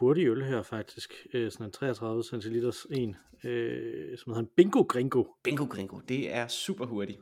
[0.00, 1.26] hurtig øl her faktisk.
[1.32, 5.24] Øh, sådan en 33 centiliters en, øh, som hedder en Bingo Gringo.
[5.42, 7.18] bingo gringo, det er super hurtigt.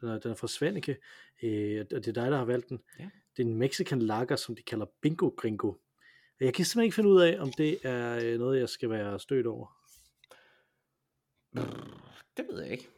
[0.00, 0.96] Den er, den er fra Svanike,
[1.42, 2.80] øh, og det er dig, der har valgt den.
[2.98, 3.10] Ja.
[3.36, 5.72] Det er en Mexican lager, som de kalder Bingo Gringo.
[6.40, 9.20] Jeg kan simpelthen ikke finde ud af, om det er øh, noget, jeg skal være
[9.20, 9.66] stødt over.
[12.36, 12.88] Det ved jeg ikke.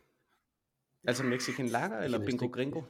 [1.05, 2.83] Altså Mexican Lager eller bingo gringo?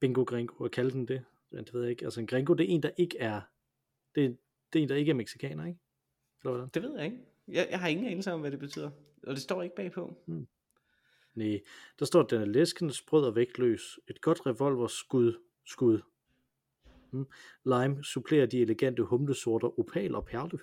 [0.00, 1.24] Bingo Gringo, og kalde den det.
[1.50, 2.04] Men det ved jeg ikke.
[2.04, 3.40] Altså en Gringo, det er en, der ikke er,
[4.14, 4.38] det,
[4.72, 5.80] det er en, der ikke er mexikaner, ikke?
[6.42, 6.68] Eller hvordan?
[6.74, 7.18] Det ved jeg ikke.
[7.48, 8.90] Jeg, jeg har ingen anelse om, hvad det betyder.
[9.26, 10.16] Og det står ikke bagpå.
[11.34, 11.60] Nej,
[11.98, 14.00] der står, at den er læsken, sprød og vægtløs.
[14.08, 16.00] Et godt revolverskud, skud.
[17.10, 17.26] Hmm.
[17.64, 20.58] Lime supplerer de elegante humlesorter opal og perle.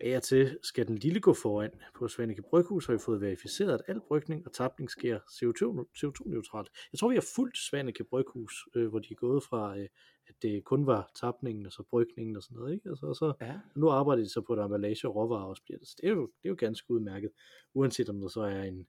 [0.00, 1.70] Af til skal den lille gå foran.
[1.94, 6.68] På Svanike Bryghus har vi fået verificeret, at al brygning og tapning sker CO2-neutralt.
[6.92, 9.88] Jeg tror, vi har fulgt Svanike Bryghus, øh, hvor de er gået fra, øh,
[10.26, 12.74] at det kun var tapningen og så brygningen og sådan noget.
[12.74, 12.88] Ikke?
[12.88, 13.54] Altså, og så, Ja.
[13.76, 15.88] nu arbejder de så på, at emballage og råvarer også bliver det.
[15.88, 17.30] Så det er, jo, det er jo ganske udmærket,
[17.74, 18.86] uanset om der så er en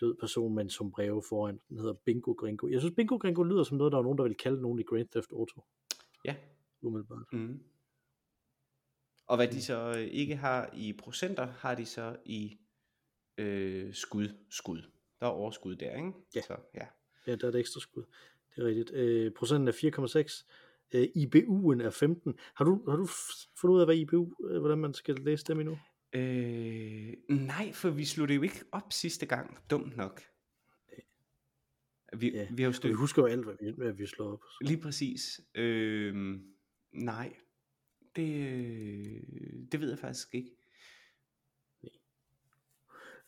[0.00, 1.60] død person med en sombrero foran.
[1.68, 2.68] Den hedder Bingo Gringo.
[2.68, 4.82] Jeg synes, Bingo Gringo lyder som noget, der er nogen, der vil kalde nogen i
[4.82, 5.64] Grand Theft Auto.
[6.24, 6.36] Ja.
[6.82, 7.24] Umiddelbart.
[7.32, 7.60] Mm.
[9.30, 12.58] Og hvad de så øh, ikke har i procenter, har de så i
[13.38, 14.28] øh, skud.
[14.48, 14.82] Skud.
[15.20, 16.12] Der er overskud der, ikke?
[16.34, 16.40] Ja.
[16.42, 16.86] Så, ja.
[17.26, 18.02] Ja, der er et ekstra skud.
[18.56, 18.90] Det er rigtigt.
[18.92, 20.46] Øh, procenten er 4,6.
[20.94, 22.34] Øh, IBU'en er 15.
[22.54, 23.06] Har du, har du
[23.60, 25.78] fundet ud af, hvad IBU, øh, hvordan man skal læse dem endnu?
[26.12, 29.58] Øh, nej, for vi sluttede jo ikke op sidste gang.
[29.70, 30.22] Dumt nok.
[32.16, 34.32] Vi, Ja, vi har jo Så vi husker jo alt, hvad vi, hvad vi slår
[34.32, 34.42] op.
[34.60, 35.40] Lige præcis.
[35.54, 36.14] Øh,
[36.92, 37.32] nej,
[38.16, 40.50] det, det ved jeg faktisk ikke.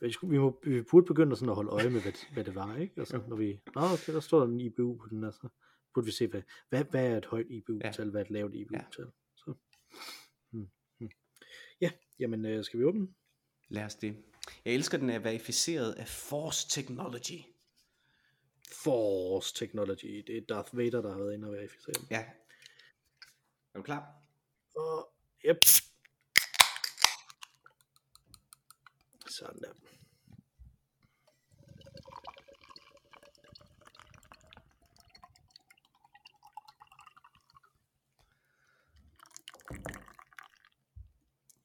[0.00, 2.54] Vi, skulle, vi, må, vi burde begynde sådan at holde øje med, hvad, hvad det
[2.54, 2.94] var, ikke?
[2.96, 5.48] Altså, når vi, Nå, okay, der står der en IBU på den, altså
[5.94, 9.06] burde vi se, hvad, hvad, hvad er et højt IBU-tal, hvad er et lavt IBU-tal.
[9.36, 9.54] Så.
[10.50, 10.68] Hmm.
[10.98, 11.10] Hmm.
[11.80, 13.08] Ja, jamen, øh, skal vi åbne?
[13.68, 14.16] Lad os det.
[14.64, 17.40] Jeg elsker, den er verificeret af Force Technology.
[18.72, 20.24] Force Technology.
[20.26, 22.06] Det er Darth Vader, der har været inde og verificere den.
[22.10, 22.24] Ja.
[23.74, 24.21] Er du klar?
[24.74, 25.12] Og,
[25.44, 25.56] yep.
[29.28, 29.72] Sådan der.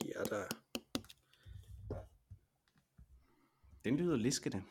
[0.06, 0.47] Ja, der.
[3.85, 4.63] Den lyder liskende.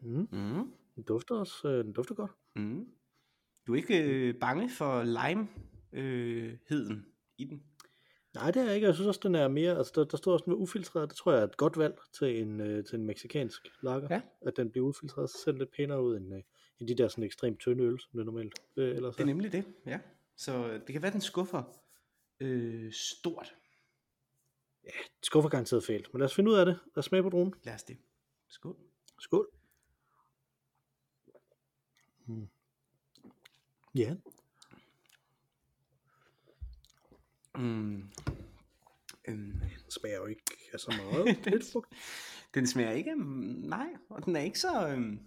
[0.00, 0.28] Mm.
[0.32, 0.72] Mm.
[0.94, 2.30] Den dufter også, øh, den dufter godt.
[2.56, 2.88] Mm.
[3.66, 5.02] Du er ikke øh, bange for
[5.96, 7.06] lime-heden
[7.38, 7.62] i den?
[8.34, 8.86] Nej, det er jeg ikke.
[8.86, 11.08] Jeg synes også, den er mere, altså der, der står også med ufiltreret.
[11.08, 14.08] Det tror jeg er et godt valg til en, øh, til en meksikansk lager.
[14.10, 14.20] Ja.
[14.40, 16.42] At den bliver ufiltreret, så ser den lidt pænere ud end, øh,
[16.80, 19.52] end de der sådan ekstremt tynde øl, som det normalt øh, ellers Det er nemlig
[19.52, 20.00] det, ja.
[20.36, 21.62] Så det kan være, den skuffer
[22.40, 23.54] øh, stort.
[25.22, 26.12] Skuffer garanteret fælt.
[26.12, 26.78] Men lad os finde ud af det.
[26.84, 27.54] Lad os smage på dronen.
[27.64, 27.96] Lad os det.
[28.48, 28.76] Skål.
[29.18, 29.50] Skål.
[32.26, 32.48] Mm.
[33.94, 34.16] Ja,
[37.58, 38.02] Mm.
[39.28, 41.38] Øhm, den smager jo ikke af så meget.
[41.52, 41.94] lidt frugt.
[42.54, 43.22] den smager ikke, mm,
[43.64, 45.20] nej, og den er ikke så, øhm,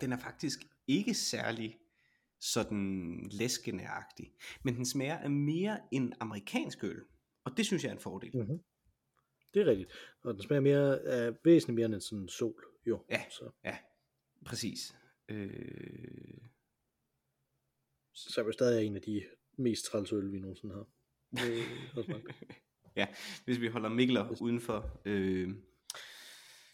[0.00, 1.78] den er faktisk ikke særlig
[2.40, 4.32] sådan læskenæragtig,
[4.62, 7.04] men den smager af mere en amerikansk øl,
[7.44, 8.36] og det synes jeg er en fordel.
[8.36, 8.58] Mm-hmm.
[9.54, 9.92] Det er rigtigt.
[10.22, 12.64] Og den smager mere, af væsentligt mere end en sådan sol.
[12.86, 13.04] Jo.
[13.10, 13.24] Ja.
[13.30, 13.78] Så, Ja,
[14.44, 14.96] præcis.
[15.28, 16.38] Øh,
[18.14, 19.22] så er det stadig en af de
[19.56, 20.86] mest træls øl, vi nogensinde har.
[22.12, 22.32] Nok.
[22.96, 23.06] ja,
[23.44, 25.50] hvis vi holder Mikler uden for øh,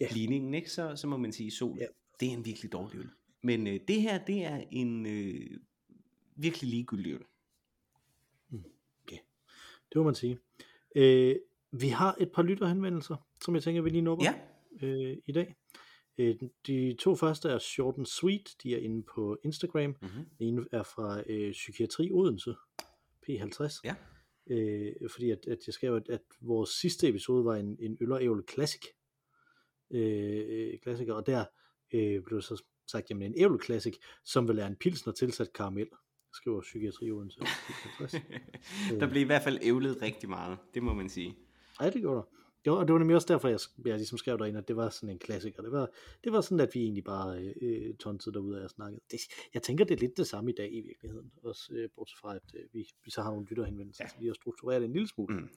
[0.00, 0.08] Ja.
[0.12, 1.79] ligningen, ikke, så, så må man sige sol.
[1.81, 1.87] Ja.
[2.20, 3.11] Det er en virkelig dårlig øl.
[3.43, 5.50] Men øh, det her, det er en øh,
[6.37, 7.23] virkelig ligegyldig øl.
[9.93, 10.38] Det må man sige.
[10.96, 11.37] Øh,
[11.73, 14.34] vi har et par lytterhenvendelser, som jeg tænker, vi lige nupper Ja,
[14.87, 15.55] øh, i dag.
[16.19, 16.34] Øh,
[16.67, 18.55] de to første er short and sweet.
[18.62, 19.90] De er inde på Instagram.
[20.02, 20.25] mm-hmm.
[20.38, 22.55] Den ene er fra øh, Psykiatri Odense,
[23.29, 23.81] P50.
[23.85, 23.95] ja.
[24.51, 28.13] Øh, fordi at, at jeg skrev, at, at vores sidste episode var en, en øl
[28.13, 28.83] og ævle classic.
[29.91, 31.45] Øh, klassiker, og der
[31.95, 35.89] øh, blev så sagt, jamen en ævle classic, som vil er en pilsner tilsat karamel,
[36.35, 37.41] skriver Psykiatri Odense.
[38.01, 38.99] P50.
[39.01, 41.37] Der blev i hvert fald ævlet rigtig meget, det må man sige.
[41.81, 42.42] Ej, det gjorde der.
[42.67, 44.88] Jo, og det var nemlig også derfor, jeg, jeg ligesom skrev derinde, at det var
[44.88, 45.62] sådan en klassiker.
[45.62, 45.88] Det var,
[46.25, 49.00] det var sådan, at vi egentlig bare øh, tonsede derude og snakkede.
[49.11, 49.20] Det,
[49.55, 51.32] jeg tænker, det er lidt det samme i dag i virkeligheden.
[51.43, 54.09] Også øh, bortset fra, at øh, vi, vi så har nogle lytterhenvendelser, ja.
[54.09, 55.37] så vi har struktureret det en lille smule.
[55.37, 55.49] Mm.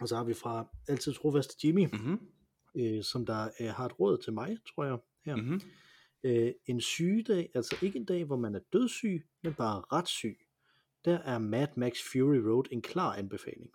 [0.00, 2.18] Og så har vi fra altid trofaste Jimmy, Mm-hmm.
[2.76, 5.36] øh, som der øh, har et råd til mig, tror jeg, her.
[5.36, 5.60] Mm-hmm.
[6.24, 10.38] Øh, en sygedag, altså ikke en dag, hvor man er dødssyg, men bare ret syg.
[11.04, 13.70] Der er Mad Max Fury Road en klar anbefaling.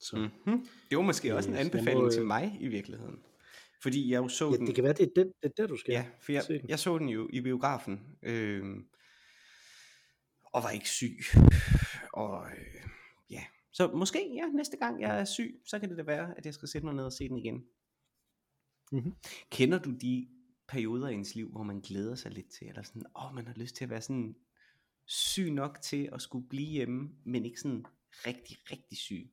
[0.00, 0.68] Så Mm-hmm.
[0.90, 3.22] Det var måske også en Øh, så jeg anbefaling må, til øh, mig i virkeligheden.
[3.82, 4.66] Fordi jeg jo så ja, den...
[4.66, 6.78] det kan være, det er, den, det er der, du skal Ja, for jeg, jeg
[6.78, 8.76] så den jo i biografen, øh,
[10.44, 11.18] og var ikke syg.
[12.12, 12.90] Og øh,
[13.30, 16.46] ja, så måske ja, næste gang jeg er syg, så kan det da være, at
[16.46, 17.64] jeg skal sætte mig ned og se den igen.
[18.92, 19.12] Mhm.
[19.50, 20.28] Kender du de
[20.68, 23.54] perioder i ens liv, hvor man glæder sig lidt til, eller sådan, åh, man har
[23.56, 24.36] lyst til at være sådan
[25.06, 27.84] syg nok til at skulle blive hjemme, men ikke sådan
[28.26, 29.30] rigtig, rigtig syg?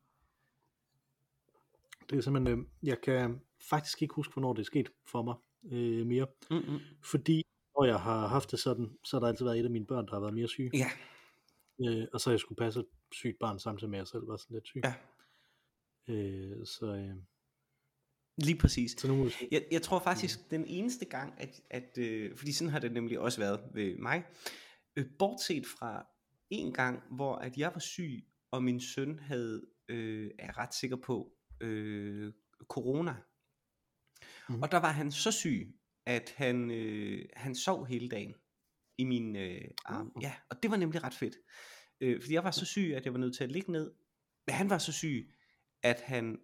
[2.10, 5.36] Det er simpelthen, øh, jeg kan faktisk ikke huske, hvornår det er sket for mig
[5.72, 6.28] øh, mere.
[6.52, 6.80] Mm-mm.
[7.04, 7.44] Fordi
[7.78, 10.06] når jeg har haft det sådan, så har der altid været et af mine børn,
[10.06, 10.72] der har været mere syge.
[10.74, 10.90] Ja,
[11.82, 14.28] Øh, og så har jeg skulle passe et sygt barn samtidig med, at jeg selv
[14.28, 14.82] var sådan lidt syg.
[14.84, 14.94] ja,
[16.10, 17.16] Øh, så, øh,
[18.38, 18.92] lige præcis.
[18.92, 19.30] så nu.
[19.52, 23.20] Jeg, jeg tror faktisk, den eneste gang, at, at øh, fordi sådan har det nemlig
[23.20, 24.24] også været ved mig,
[24.96, 26.08] øh, bortset fra
[26.50, 30.98] en gang, hvor at jeg var syg, og min søn havde, øh, er ret sikker
[30.98, 32.34] på, øh,
[32.68, 33.16] corona.
[34.50, 34.64] Mhm.
[34.64, 35.76] Og der var han så syg,
[36.06, 38.36] at han, øh, han sov hele dagen
[38.98, 40.12] i min øh, arm.
[40.16, 40.24] Uh.
[40.24, 41.36] Ja, og det var nemlig ret fedt.
[42.02, 43.92] Øh, fordi jeg var så syg, at jeg var nødt til at ligge ned.
[44.48, 45.32] Men han var så syg,
[45.84, 46.40] at han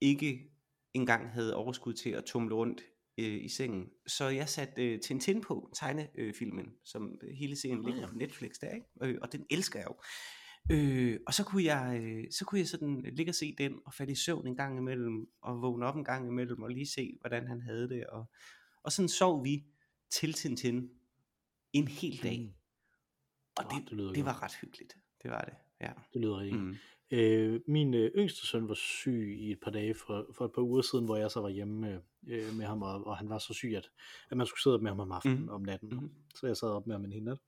[0.00, 0.50] ikke
[0.94, 2.82] engang havde overskud til at tumle rundt
[3.18, 3.90] øh, i sengen.
[4.06, 8.74] Så jeg satte øh, Tintin på, tegnefilmen, som øh, hele serien ligger på Netflix der,
[8.74, 8.86] ikke?
[9.02, 9.96] Øh, og den elsker jeg jo.
[10.72, 13.94] Øh, og så kunne jeg, øh, så kunne jeg sådan ligge og se den, og
[13.94, 17.16] falde i søvn en gang imellem, og vågne op en gang imellem, og lige se,
[17.20, 18.06] hvordan han havde det.
[18.06, 18.24] Og,
[18.82, 19.64] og sådan sov vi
[20.10, 20.90] til Tintin
[21.72, 22.40] en hel dag.
[22.40, 22.52] Mm.
[23.56, 24.26] Og det, det lyder det godt.
[24.26, 24.96] var ret hyggeligt.
[25.22, 25.92] Det var det, ja.
[26.14, 26.56] Det lyder ikke.
[26.58, 26.74] Mm.
[27.10, 30.62] Øh, min øh, yngste søn var syg i et par dage for, for et par
[30.62, 33.38] uger siden, hvor jeg så var hjemme med, øh, med ham, og, og han var
[33.38, 33.90] så syg, at,
[34.30, 35.48] at man skulle sidde op med ham om aftenen Mhm.
[35.48, 35.88] om natten.
[35.88, 36.10] Mhm.
[36.34, 37.38] Så jeg sad op med ham en hel nat.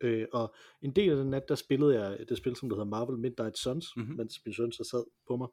[0.00, 2.90] Øh, og en del af den nat, der spillede jeg det spil, som der hedder
[2.90, 4.02] Marvel Midnight Suns, Mhm.
[4.04, 4.16] mm-hmm.
[4.16, 5.48] mens min søn så sad på mig.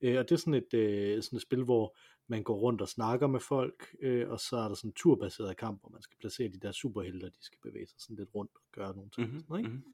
[0.00, 1.96] Øh, og det er sådan et, øh, sådan et spil, hvor
[2.28, 5.56] man går rundt og snakker med folk, øh, og så er der sådan en turbaseret
[5.56, 8.28] kamp, hvor man skal placere de der superhelte, og de skal bevæge sig sådan lidt
[8.34, 9.26] rundt og gøre nogle ting.
[9.28, 9.38] Mhm.
[9.38, 9.70] Sådan, noget, ikke?
[9.70, 9.84] Mhm.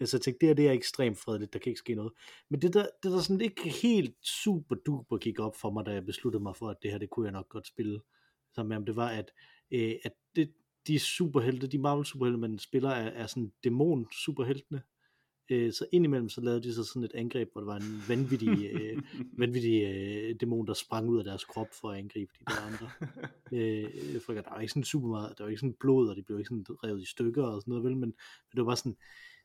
[0.00, 2.12] Ja, Så jeg tænkte, det her det er ekstremt fredeligt, der kan ikke ske noget.
[2.48, 5.92] Men det der, det der sådan ikke helt super duper gik op for mig, da
[5.92, 8.00] jeg besluttede mig for, at det her, det kunne jeg nok godt spille
[8.54, 9.30] sammen med ham, det var, at,
[9.70, 10.52] øh, at det,
[10.86, 14.82] de superhelte, de Marvel superhelte, man spiller, er, er sådan dæmon superheltene.
[15.50, 18.70] Øh, så indimellem så lavede de så sådan et angreb, hvor der var en vanvittig,
[18.72, 19.02] øh,
[19.38, 22.90] vanvittig øh, dæmon, der sprang ud af deres krop for at angribe de der andre.
[23.58, 26.22] øh, for der var ikke sådan super meget, der var ikke sådan blod, og de
[26.22, 28.12] blev ikke sådan revet i stykker og sådan noget, vel, men, men
[28.52, 28.96] det var bare sådan,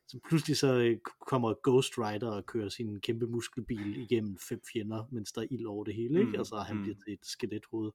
[0.08, 0.98] så pludselig så øh,
[1.30, 5.66] kommer Ghost Rider og kører sin kæmpe muskelbil igennem fem fjender, mens der er ild
[5.66, 6.32] over det hele, ikke?
[6.32, 6.82] Mm, og så han mm.
[6.82, 7.90] bliver til et skelethoved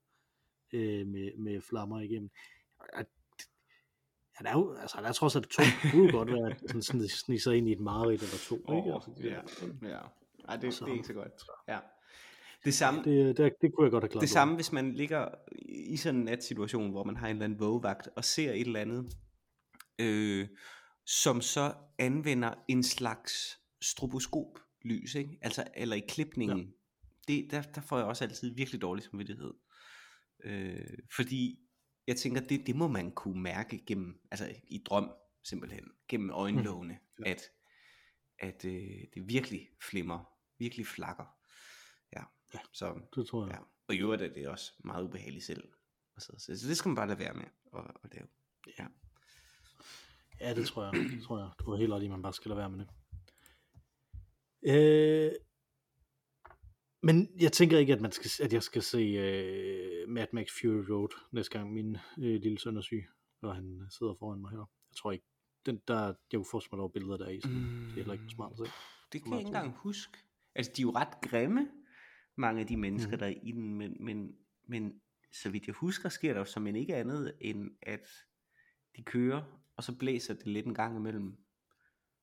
[0.74, 2.30] øh, med, med flammer igennem.
[2.80, 3.06] Og,
[4.40, 6.82] han er jo, altså han er trods alt to, det kunne godt være, at han
[6.82, 8.90] sådan sniger sig ind i et mareridt eller to, ikke?
[8.90, 10.00] Åh, Altså, det, ja, ja.
[10.50, 11.32] Ej, det, Så- det er ikke så godt.
[11.68, 11.80] Ja.
[12.66, 14.22] Det samme, det, det, det kunne jeg godt have klaret.
[14.22, 15.28] det samme, hvis man ligger
[15.92, 18.80] i sådan en natsituation, hvor man har en eller anden vågevagt, og ser et eller
[18.80, 19.14] andet,
[20.00, 20.48] øh,
[21.06, 25.38] som så anvender en slags stroboskoplys, ikke?
[25.42, 26.60] Altså, eller i klipningen.
[26.60, 27.34] Ja.
[27.34, 29.54] Det, der, der får jeg også altid virkelig dårlig samvittighed.
[30.44, 31.60] Øh, fordi
[32.10, 35.12] jeg tænker, det, det må man kunne mærke gennem, altså i drøm
[35.44, 37.26] simpelthen, gennem øjenlågene, mm.
[37.26, 37.32] Ja.
[37.32, 37.42] at,
[38.40, 41.26] at øh, det virkelig flimmer, virkelig flakker.
[42.16, 42.24] Ja,
[42.54, 42.60] Ja.
[42.74, 43.56] så Det tror jeg.
[43.56, 43.60] Ja.
[43.88, 45.64] Og i øvrigt er det også meget ubehageligt selv.
[46.16, 46.58] og se.
[46.58, 47.46] Så det skal man bare lade være med
[47.78, 48.28] at, at lave.
[48.80, 48.86] Ja.
[50.40, 50.94] Ja, det tror jeg.
[50.94, 51.50] Det tror jeg.
[51.60, 52.90] Du har helt ret i, at man bare skal lade være med det.
[54.64, 55.32] Øh,
[57.04, 60.92] men jeg tænker ikke, at, man skal, at jeg skal se øh, Mad Max Fury
[60.92, 63.06] Road næste gang min øh, lille søn er syg,
[63.42, 64.58] og han sidder foran mig her.
[64.92, 65.26] Jeg tror ikke,
[65.66, 67.56] den, der, jeg kunne forestille mig, der var billeder der i, så mm.
[67.56, 68.74] det er heller ikke smart at se.
[69.14, 70.18] Det kan jeg ikke engang huske.
[70.56, 71.68] Altså, de er jo ret grimme,
[72.38, 73.20] mange af de mennesker, mm.
[73.20, 74.36] der er i den, men, men,
[74.68, 75.02] men
[75.34, 78.08] så vidt jeg husker, sker der jo som en ikke andet, end at
[78.98, 79.42] de kører,
[79.76, 81.38] og så blæser det lidt en gang imellem.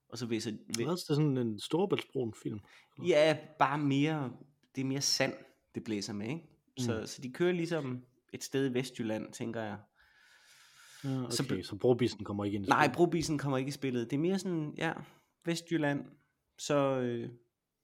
[0.08, 2.60] Og så Det er også det er sådan en storebæltsbroen film.
[3.06, 4.36] Ja, bare mere,
[4.76, 5.34] det er mere sand,
[5.74, 6.42] det blæser med, ikke?
[6.78, 7.06] Så, Mm.
[7.06, 9.78] så de kører ligesom et sted i Vestjylland, tænker jeg.
[11.04, 12.96] Ja, okay, Så så, brobisen kommer ikke ind i Nej, spillet.
[12.96, 14.10] brobisen kommer ikke i spillet.
[14.10, 14.92] Det er mere sådan, ja,
[15.44, 16.04] Vestjylland,
[16.58, 17.28] så øh,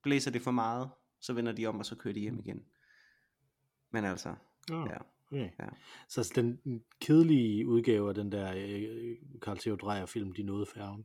[0.02, 2.62] blæser det for meget, så vender de om, og så kører de hjem igen.
[3.90, 4.34] Men altså,
[4.70, 4.96] Ja, ja.
[5.30, 5.50] okay.
[5.60, 5.66] Ja.
[6.08, 10.66] Så altså, den kedelige udgave af den der øh, Carl Theo Dreyer film, De nåede
[10.74, 11.04] færgen,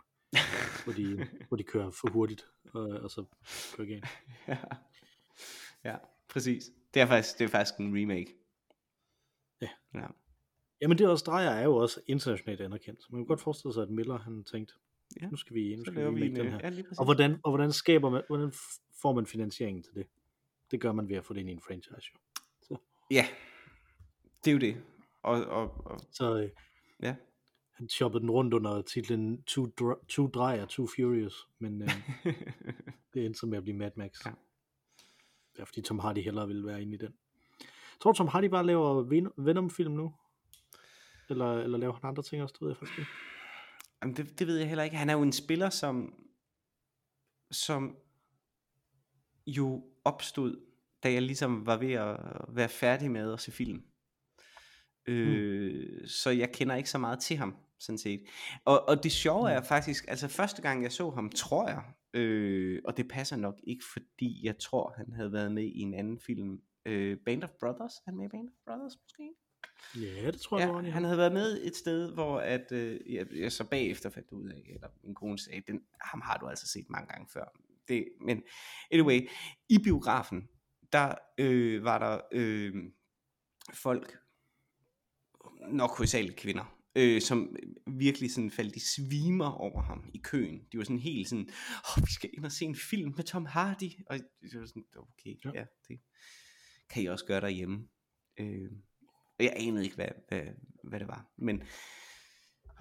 [0.84, 3.26] hvor de, hvor de kører for hurtigt, og, og så
[3.78, 4.06] kører galt.
[4.48, 4.58] ja.
[5.92, 5.98] Ja,
[6.30, 6.64] præcis.
[6.94, 8.36] Det er faktisk, det er faktisk en remake.
[9.62, 9.70] Ja.
[9.94, 10.08] ja.
[10.82, 13.02] Jamen det også, Drejer er jo også internationalt anerkendt.
[13.04, 14.74] Så man kan godt forestille sig, at Miller han tænkte,
[15.22, 16.72] Ja, nu skal vi, nu Så skal vi vi remake en, den her.
[16.76, 16.84] ja.
[16.98, 18.54] Og hvordan, og hvordan skaber man, hvordan
[19.02, 20.08] får man finansieringen til det?
[20.72, 22.08] Det gør man ved at få det ind i en franchise.
[22.72, 22.78] Jo.
[23.12, 23.26] Ja,
[24.46, 24.78] det er jo det.
[25.24, 26.50] Og, og, og Så øh,
[27.02, 27.16] ja.
[27.74, 31.90] han shoppede den rundt under titlen Two, Dr- Two Dreyer, Two Furious, men øh,
[33.14, 34.26] det endte så med at blive Mad Max.
[34.26, 34.32] Ja.
[35.60, 37.14] Ja, fordi Tom Hardy hellere ville være inde i den.
[38.02, 40.14] Tror Tom Hardy bare laver Ven- Venom-film nu?
[41.30, 43.12] Eller, eller laver han andre ting også, det ved jeg faktisk ikke.
[44.02, 44.96] Jamen, det, det ved jeg heller ikke.
[44.96, 46.14] Han er jo en spiller, som,
[47.52, 47.98] som
[49.48, 50.62] jo opstod,
[51.04, 53.84] da jeg ligesom var ved at være færdig med at se film.
[55.06, 56.08] Øh, mm.
[56.08, 58.26] Så jeg kender ikke så meget til ham, sådan set.
[58.66, 61.84] Og, og det sjove er faktisk, altså første gang jeg så ham, tror jeg,
[62.18, 65.94] øh, og det passer nok ikke, fordi jeg tror, han havde været med i en
[65.94, 69.30] anden film, øh, Band of Brothers, er han med i Band of Brothers måske?
[69.96, 73.14] Ja, det tror jeg, Ja, var, han havde været med et sted, hvor at, øh,
[73.14, 76.48] jeg, jeg så bagefter fandt ud af, eller min kone sagde, den, ham har du
[76.48, 77.46] altså set mange gange før.
[77.88, 78.44] Det, men
[78.92, 79.30] anyway,
[79.70, 80.50] i biografen,
[80.94, 82.74] der øh, var der øh,
[83.74, 84.18] folk,
[85.68, 87.56] nok hovedsageligt kvinder, øh, som
[88.00, 90.62] virkelig sådan faldt i svimer over ham i køen.
[90.72, 91.50] De var sådan helt sådan,
[91.98, 93.92] oh, vi skal ind og se en film med Tom Hardy.
[94.10, 95.52] Og det var sådan, okay, Ja.
[95.54, 96.00] ja, det
[96.90, 97.88] kan I også gøre derhjemme.
[98.40, 98.72] Øh,
[99.40, 100.42] og jeg anede ikke, hvad, hvad,
[100.84, 101.26] hvad det var.
[101.38, 101.64] Men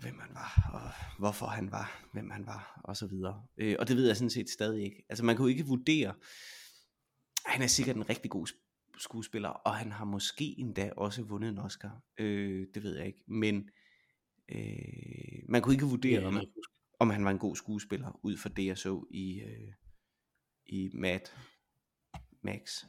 [0.01, 3.47] hvem han var, og hvorfor han var, hvem han var, og så videre.
[3.59, 5.05] Øh, og det ved jeg sådan set stadig ikke.
[5.09, 6.15] Altså man kunne ikke vurdere,
[7.47, 11.49] han er sikkert en rigtig god sp- skuespiller, og han har måske endda også vundet
[11.49, 12.03] en Oscar.
[12.19, 13.25] Øh, det ved jeg ikke.
[13.29, 13.71] Men
[14.49, 16.41] øh, man kunne ikke vurdere, Ja, om,
[16.99, 19.73] om han var en god skuespiller, ud fra det jeg så i, øh,
[20.67, 21.21] i Mad
[22.43, 22.85] Max.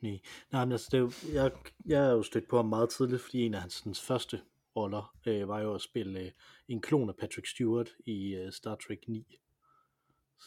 [0.00, 0.20] Nej,
[0.52, 1.52] Nej men altså, det er jo, jeg,
[1.86, 4.40] jeg er jo stødt på ham meget tidligt, fordi en af hans sådan, første
[4.76, 6.30] roller øh, var jo at spille øh,
[6.68, 9.38] en klon af Patrick Stewart i øh, Star Trek 9.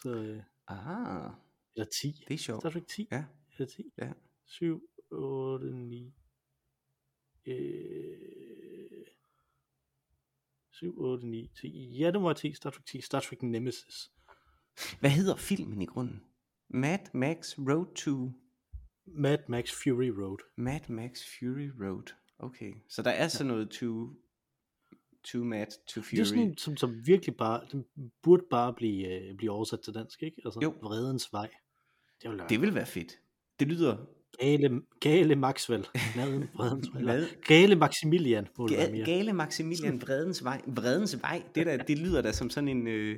[0.02, 1.32] Så, øh, Ah,
[1.76, 2.24] eller 10.
[2.28, 2.62] det er sjovt.
[2.62, 3.08] Star Trek 10?
[3.12, 3.26] Ja,
[3.58, 3.84] Eller 10?
[3.98, 4.12] ja.
[4.46, 6.14] 7, 8, 9.
[7.46, 9.06] Øh,
[10.72, 11.98] 7, 8, 9, 10.
[12.00, 12.54] Ja, det var 10.
[12.54, 13.02] Star Trek 10.
[13.02, 14.12] Star Trek Nemesis.
[15.00, 16.24] Hvad hedder filmen i grunden?
[16.70, 18.32] Mad Max Road to
[19.06, 20.38] Mad Max Fury Road.
[20.56, 22.14] Mad Max Fury Road.
[22.40, 24.10] Okay, så der er sådan noget to,
[25.24, 26.12] to Mad to Fury.
[26.12, 27.86] Det er sådan en, som, som virkelig bare, den
[28.22, 30.42] burde bare blive, øh, blive oversat til dansk, ikke?
[30.46, 30.70] Altså, Jo.
[30.82, 31.50] Vredens vej.
[32.22, 33.20] Det være Det vil være fedt.
[33.60, 34.06] Det lyder
[34.42, 35.88] Gale, gale Maxwell.
[36.16, 36.48] Eller
[37.14, 38.48] Mad- Gale Maximilian.
[39.06, 40.62] Gale Maximilian Vredens Vej.
[40.68, 42.88] Vredens Vej, det, der, det lyder da som sådan en...
[42.88, 43.18] Øh,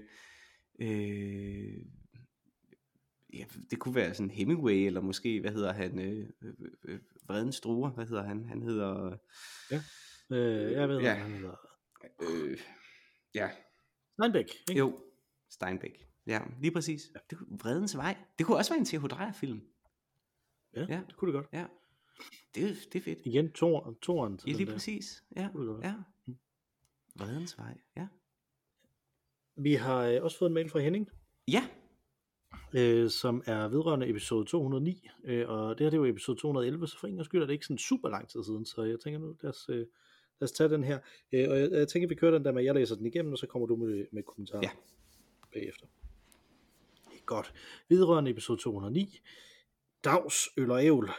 [0.82, 1.74] øh,
[3.34, 6.00] ja, det kunne være sådan Hemingway, eller måske, hvad hedder han?
[6.00, 6.54] Øh, øh,
[6.86, 8.46] øh, Vredens Struer, hvad hedder han?
[8.46, 9.18] Han hedder...
[10.32, 11.08] Øh, jeg ved, Ja.
[11.10, 11.14] ja.
[11.14, 11.56] han hedder.
[12.22, 12.58] Øh,
[13.36, 13.50] ja,
[14.20, 14.80] Steinbeck, ikke?
[14.80, 15.00] jo,
[15.50, 15.96] Steinbeck.
[16.28, 17.02] Ja, lige præcis.
[17.30, 18.18] Det, Vredens Vej.
[18.38, 19.06] Det kunne også være en T.H.
[19.06, 19.62] Dreyer-film.
[20.76, 21.02] Ja, Ja.
[21.08, 21.48] det kunne det godt.
[21.54, 21.66] Ja,
[22.56, 23.20] det, det er fedt.
[23.26, 24.72] Igen, toren, toren til Ja, lige der.
[24.74, 25.24] præcis.
[25.36, 25.50] Ja,
[25.84, 25.94] ja.
[27.16, 28.08] Vredens Vej, ja.
[29.56, 31.10] Vi har øh, også fået en mail fra Henning,
[31.48, 31.64] Ja,
[32.74, 36.88] øh, som er vedrørende episode 209, øh, og det her det er jo episode 211,
[36.88, 39.00] så for en gang skyld er det ikke sådan super lang tid siden, så jeg
[39.00, 39.88] tænker nu, lad os, øh, lad
[40.42, 41.00] os tage den her,
[41.32, 43.32] øh, og jeg, jeg tænker, vi kører den der med, at jeg læser den igennem,
[43.32, 44.70] og så kommer du med, med kommentarer Ja.
[45.54, 45.86] bagefter.
[47.26, 47.54] Godt.
[47.90, 49.20] Vedrørende episode 209,
[50.04, 51.12] Dags, øl og ævl.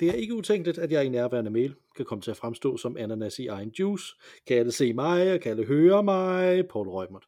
[0.00, 2.96] Det er ikke utænkeligt, at jeg i nærværende mail kan komme til at fremstå som
[2.96, 4.14] ananas i egen juice.
[4.46, 6.68] Kan alle se mig, og kan alle høre mig?
[6.68, 7.24] Paul Røgmert.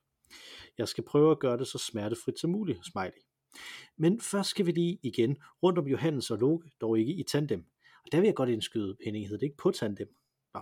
[0.78, 3.22] Jeg skal prøve at gøre det så smertefrit som muligt, smiley.
[3.96, 7.64] Men først skal vi lige igen rundt om Johannes og Loke, dog ikke i tandem.
[8.04, 10.16] Og der vil jeg godt indskyde, Henning hed det ikke på tandem.
[10.54, 10.60] Nå.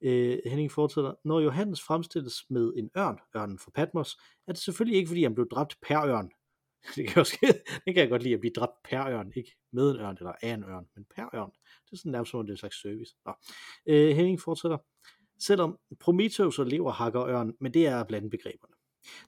[0.00, 4.16] Øh, Henning fortsætter, når Johannes fremstilles med en ørn, ørnen fra Patmos,
[4.46, 6.30] er det selvfølgelig ikke, fordi han blev dræbt per ørn.
[6.96, 7.38] Det kan, også,
[7.84, 10.32] det kan jeg godt lide at blive dræbt per ørn, ikke med en ørn eller
[10.42, 11.50] af en ørn, men per ørn.
[11.84, 13.16] Det er sådan nærmest som det en slags service.
[13.26, 13.32] Nå.
[13.86, 14.78] Øh, Henning fortsætter,
[15.38, 18.74] selvom Prometheus og lever hakker ørn, men det er blandt begreberne.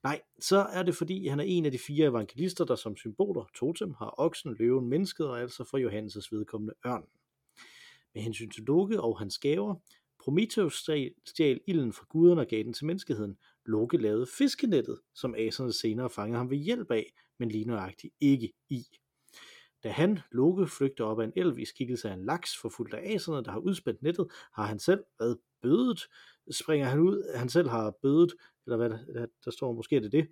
[0.03, 3.45] Nej, så er det fordi, han er en af de fire evangelister, der som symboler,
[3.55, 7.05] totem, har oksen, løven, mennesket og altså for Johannes' vedkommende ørn.
[8.15, 9.75] Med hensyn til Loke og hans gaver,
[10.19, 13.39] Prometheus stjal, stjal ilden fra guderne og gav den til menneskeheden.
[13.67, 18.53] Loke lavede fiskenettet, som aserne senere fangede ham ved hjælp af, men lige nøjagtigt ikke
[18.69, 18.87] i.
[19.85, 23.15] Da han, Loke, flygter op af en elv i skikkelse af en laks, forfulgt af
[23.15, 26.09] aserne, der har udspændt nettet, har han selv været bødet,
[26.51, 28.35] springer han ud, han selv har bødet,
[28.67, 30.29] eller hvad der, der, der står, måske er det det,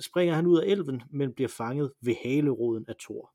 [0.00, 3.32] springer han ud af elven, men bliver fanget ved haleroden af Thor.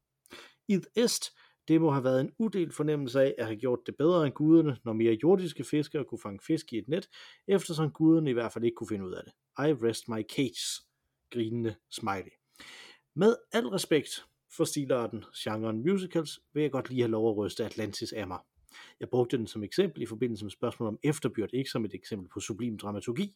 [0.68, 1.32] id est,
[1.68, 4.78] det må have været en udelt fornemmelse af at have gjort det bedre end guderne,
[4.86, 7.10] når mere jordiske fiskere kunne fange fisk i et net,
[7.48, 9.34] eftersom guderne i hvert fald ikke kunne finde ud af det.
[9.68, 10.84] I rest my case.
[11.32, 12.47] Grinende smiley.
[13.20, 14.26] Med al respekt
[14.58, 18.40] for stilarten, genren musicals, vil jeg godt lige have lov at ryste Atlantis af mig.
[19.00, 22.30] Jeg brugte den som eksempel i forbindelse med spørgsmål om efterbyrd, ikke som et eksempel
[22.30, 23.36] på sublim dramaturgi,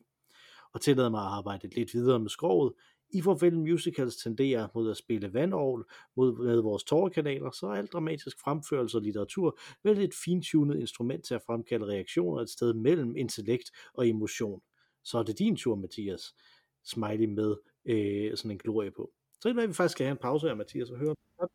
[0.73, 2.73] og tillader mig at arbejde lidt videre med skroget.
[3.13, 7.87] I forvel musicals tenderer mod at spille vandovl mod med vores tårerkanaler, så er al
[7.87, 13.15] dramatisk fremførelse og litteratur vel et fintunet instrument til at fremkalde reaktioner et sted mellem
[13.15, 14.61] intellekt og emotion.
[15.03, 16.35] Så er det din tur, Mathias.
[16.83, 19.11] Smiley med øh, sådan en glorie på.
[19.41, 21.47] Så det er, vi faktisk skal have en pause her, Mathias, og høre, hvad,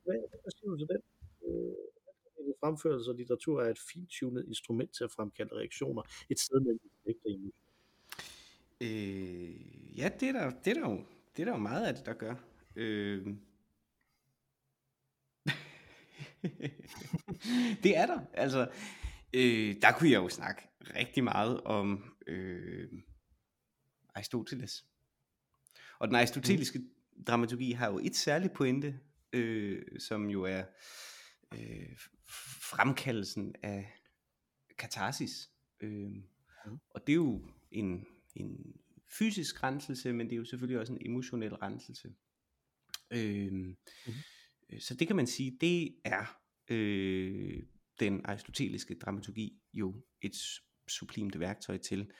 [0.42, 1.02] hvad siger du til den?
[1.46, 1.74] Øh,
[2.60, 7.24] fremførelse og litteratur er et fintunet instrument til at fremkalde reaktioner et sted mellem intellekt
[7.24, 7.52] og emotion.
[8.80, 11.04] Øh, ja, det er, der, det, er der jo,
[11.36, 12.34] det er der jo meget af det, der gør.
[12.76, 13.26] Øh...
[17.84, 18.20] det er der.
[18.32, 18.70] Altså,
[19.32, 22.88] øh, der kunne jeg jo snakke rigtig meget om øh,
[24.14, 24.86] Aristoteles.
[25.98, 26.90] Og den aristoteliske mm
[27.26, 29.00] dramaturgi har jo et særligt pointe,
[29.32, 30.64] øh, som jo er
[31.54, 31.96] øh,
[32.60, 33.92] fremkaldelsen af
[34.78, 35.50] katarsis.
[35.80, 36.10] Øh.
[36.90, 38.06] Og det er jo en
[38.36, 38.76] en
[39.18, 42.14] fysisk renselse, men det er jo selvfølgelig også en emotionel renselse.
[43.10, 44.80] Øhm, mm-hmm.
[44.80, 47.62] Så det kan man sige, det er øh,
[48.00, 50.36] den aristoteliske dramaturgi jo et
[50.88, 52.10] sublimt værktøj til.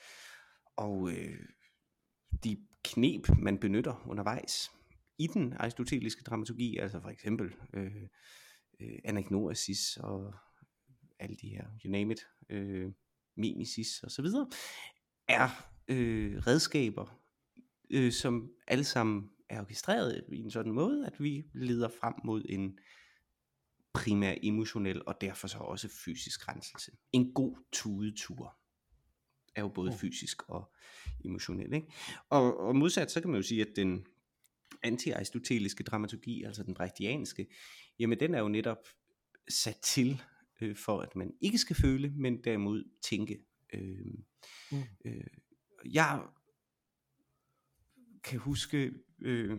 [0.77, 1.49] Og øh,
[2.45, 4.71] de knep, man benytter undervejs
[5.19, 8.03] i den aristoteliske dramaturgi, altså for eksempel øh,
[8.81, 10.35] øh, anagnosis og
[11.19, 12.93] alle de her, you name it, øh,
[13.37, 14.51] mimesis og så videre,
[15.29, 15.49] er
[15.89, 17.21] øh, redskaber,
[17.91, 22.45] øh, som alle sammen er orkestreret i en sådan måde, at vi leder frem mod
[22.49, 22.79] en
[23.95, 26.93] primær emotionel og derfor så også fysisk renselse.
[27.13, 28.57] En god tudetur
[29.55, 30.75] er jo både fysisk og
[31.25, 31.75] emotionel.
[31.75, 31.93] Ikke?
[32.29, 34.07] Og, og modsat, så kan man jo sige, at den
[34.87, 37.47] anti-aristoteliske dramaturgi, altså den brechtianske,
[37.99, 38.89] jamen den er jo netop
[39.49, 40.23] sat til
[40.61, 43.39] øh, for, at man ikke skal føle, men derimod tænke.
[43.73, 44.15] Øh,
[44.73, 44.83] mm.
[45.05, 45.27] øh,
[45.85, 46.23] jeg
[48.25, 49.59] kan huske, øh,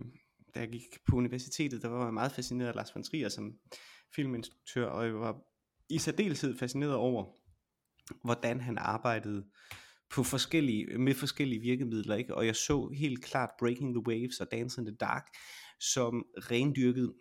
[0.54, 3.58] da jeg gik på universitetet, der var jeg meget fascineret af Lars von Trier som
[4.14, 5.42] filminstruktør, og jeg var
[5.88, 7.34] i særdeleshed fascineret over,
[8.24, 9.46] hvordan han arbejdede
[10.10, 12.34] på forskellige, med forskellige virkemidler, ikke?
[12.34, 15.26] og jeg så helt klart Breaking the Waves og Dance in the Dark,
[15.80, 17.14] som rendyrkede,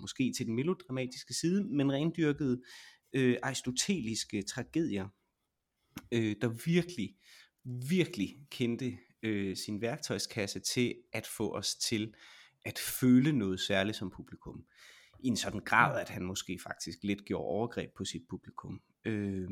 [0.00, 2.62] måske til den melodramatiske side, men rendyrkede
[3.12, 5.08] øh, aristoteliske tragedier,
[6.12, 7.16] øh, der virkelig
[7.64, 12.14] virkelig kendte øh, sin værktøjskasse til at få os til
[12.64, 14.64] at føle noget særligt som publikum.
[15.20, 18.80] I en sådan grad, at han måske faktisk lidt gjorde overgreb på sit publikum.
[19.04, 19.48] Øh,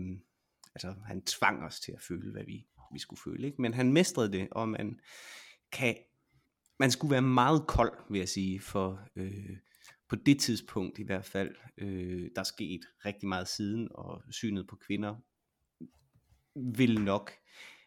[0.74, 3.46] altså han tvang os til at føle, hvad vi, vi skulle føle.
[3.46, 3.62] Ikke?
[3.62, 5.00] Men han mestrede det, og man
[5.72, 5.96] kan
[6.78, 9.56] man skulle være meget kold, vil jeg sige, for øh,
[10.08, 14.76] på det tidspunkt i hvert fald, øh, der skete rigtig meget siden, og synet på
[14.76, 15.16] kvinder
[16.76, 17.32] vil nok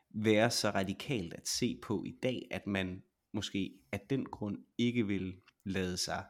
[0.09, 5.07] være så radikalt at se på i dag, at man måske af den grund ikke
[5.07, 6.25] vil lade sig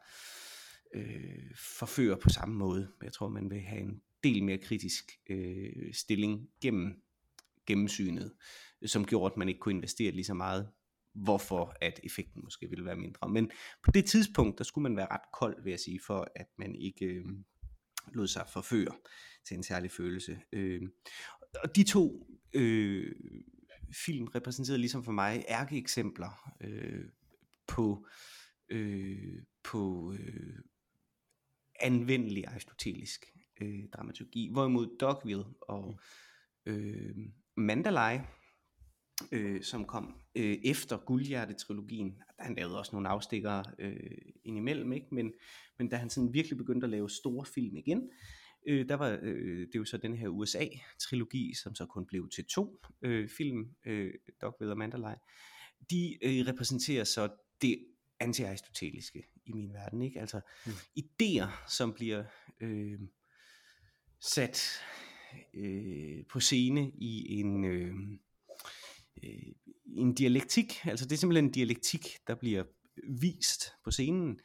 [0.95, 2.91] øh, forføre på samme måde.
[3.03, 7.01] Jeg tror, man vil have en del mere kritisk øh, stilling gennem
[7.67, 8.33] gennemsynet,
[8.85, 10.69] som gjorde, at man ikke kunne investere lige så meget,
[11.13, 13.29] hvorfor at effekten måske ville være mindre.
[13.29, 13.51] Men
[13.83, 16.75] på det tidspunkt, der skulle man være ret kold, vil jeg sige, for at man
[16.75, 17.25] ikke øh,
[18.13, 18.95] lod sig forføre
[19.47, 20.41] til en særlig følelse.
[20.51, 20.81] Øh,
[21.63, 23.15] og de to øh,
[24.05, 27.05] film repræsenterede ligesom for mig ærkeeksempler øh,
[27.67, 28.07] på,
[28.69, 30.59] øh, på øh,
[31.79, 33.25] anvendelig aristotelisk
[33.61, 34.49] øh, dramaturgi.
[34.51, 35.99] Hvorimod Dogville og
[36.65, 37.15] øh,
[37.57, 38.19] Mandalay,
[39.31, 45.07] øh, som kom øh, efter Guldhjerte-trilogien, han lavede også nogle afstikkere øh, indimellem, ikke?
[45.11, 45.33] Men,
[45.77, 48.09] men da han sådan virkelig begyndte at lave store film igen,
[48.67, 52.29] Øh, der var øh, det er jo så den her USA-trilogi, som så kun blev
[52.29, 55.15] til to øh, film, øh, Dogville og Mandalay.
[55.89, 57.29] De øh, repræsenterer så
[57.61, 57.85] det
[58.19, 60.19] anti-aristoteliske i min verden, ikke?
[60.19, 60.71] Altså mm.
[60.99, 62.23] idéer, som bliver
[62.61, 62.99] øh,
[64.21, 64.81] sat
[65.53, 67.93] øh, på scene i en øh,
[69.23, 69.51] øh,
[69.85, 72.63] en dialektik, altså det er simpelthen en dialektik, der bliver
[73.21, 74.39] vist på scenen,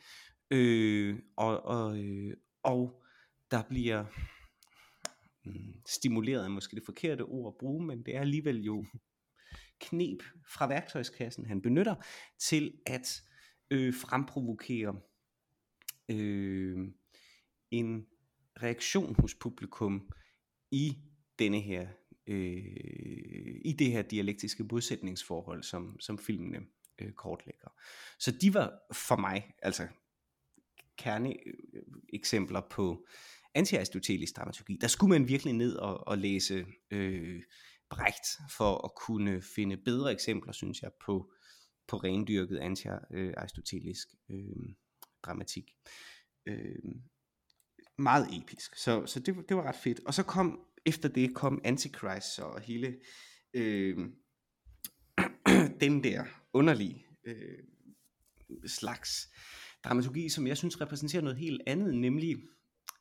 [0.50, 3.02] øh, og, og, øh, og
[3.50, 4.04] der bliver
[5.44, 8.84] mm, stimuleret er måske det forkerte ord at bruge, men det er alligevel jo
[9.80, 11.94] knep fra værktøjskassen, han benytter
[12.38, 13.22] til at
[13.70, 15.00] øh, fremprovokere
[16.08, 16.78] øh,
[17.70, 18.06] en
[18.62, 20.10] reaktion hos publikum
[20.70, 20.98] i
[21.38, 21.88] denne her
[22.26, 26.58] øh, i det her dialektiske modsætningsforhold, som, som filmene
[26.98, 27.68] øh, kortlægger.
[28.18, 29.88] Så de var for mig altså
[30.98, 31.34] kerne
[32.12, 33.06] eksempler på
[33.54, 34.78] antiaristotelisk dramaturgi.
[34.80, 37.42] Der skulle man virkelig ned og, og læse øh,
[37.90, 41.32] Brecht for at kunne finde bedre eksempler, synes jeg, på,
[41.86, 44.74] på rendyrket antiaristotelisk øh,
[45.22, 45.76] dramatik.
[46.46, 46.78] Øh,
[48.00, 48.76] meget episk.
[48.76, 50.00] Så, så det, det var ret fedt.
[50.06, 52.96] Og så kom, efter det kom Antichrist og hele
[53.54, 53.98] øh,
[55.80, 57.58] den der underlige øh,
[58.66, 59.28] slags
[59.84, 62.36] dramaturgi, som jeg synes repræsenterer noget helt andet, nemlig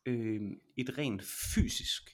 [0.06, 0.40] øh,
[0.76, 1.22] et rent
[1.54, 2.10] fysisk,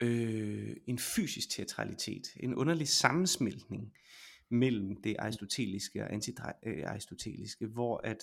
[0.00, 3.92] øh, en fysisk teatralitet, en underlig sammensmeltning
[4.50, 8.22] mellem det aristoteliske og antiaristoteliske, øh, hvor at,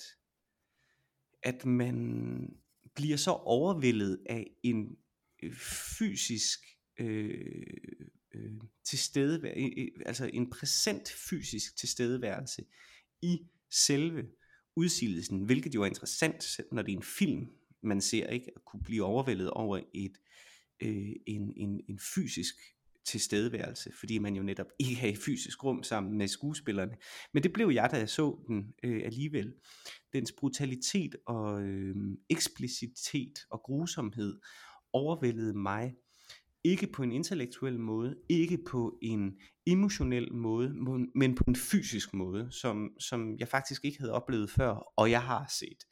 [1.43, 2.49] at man
[2.95, 4.97] bliver så overvældet af en
[5.43, 5.53] øh,
[5.97, 6.59] fysisk
[6.99, 7.63] øh,
[8.35, 8.51] øh,
[8.85, 12.65] tilstedeværelse, altså en præsent fysisk tilstedeværelse
[13.21, 13.39] i
[13.71, 14.23] selve
[14.75, 17.47] udsigelsen, hvilket jo er interessant, når det er en film,
[17.83, 20.17] man ser ikke, at kunne blive overvældet over et,
[20.81, 22.55] øh, en, en, en fysisk
[23.05, 26.97] tilstedeværelse, fordi man jo netop ikke er i fysisk rum sammen med skuespillerne.
[27.33, 29.53] Men det blev jeg, da jeg så den øh, alligevel.
[30.13, 31.95] Dens brutalitet og øh,
[32.29, 34.39] eksplicitet og grusomhed
[34.93, 35.93] overvældede mig
[36.63, 40.73] ikke på en intellektuel måde, ikke på en emotionel måde,
[41.15, 45.21] men på en fysisk måde, som, som jeg faktisk ikke havde oplevet før, og jeg
[45.21, 45.83] har set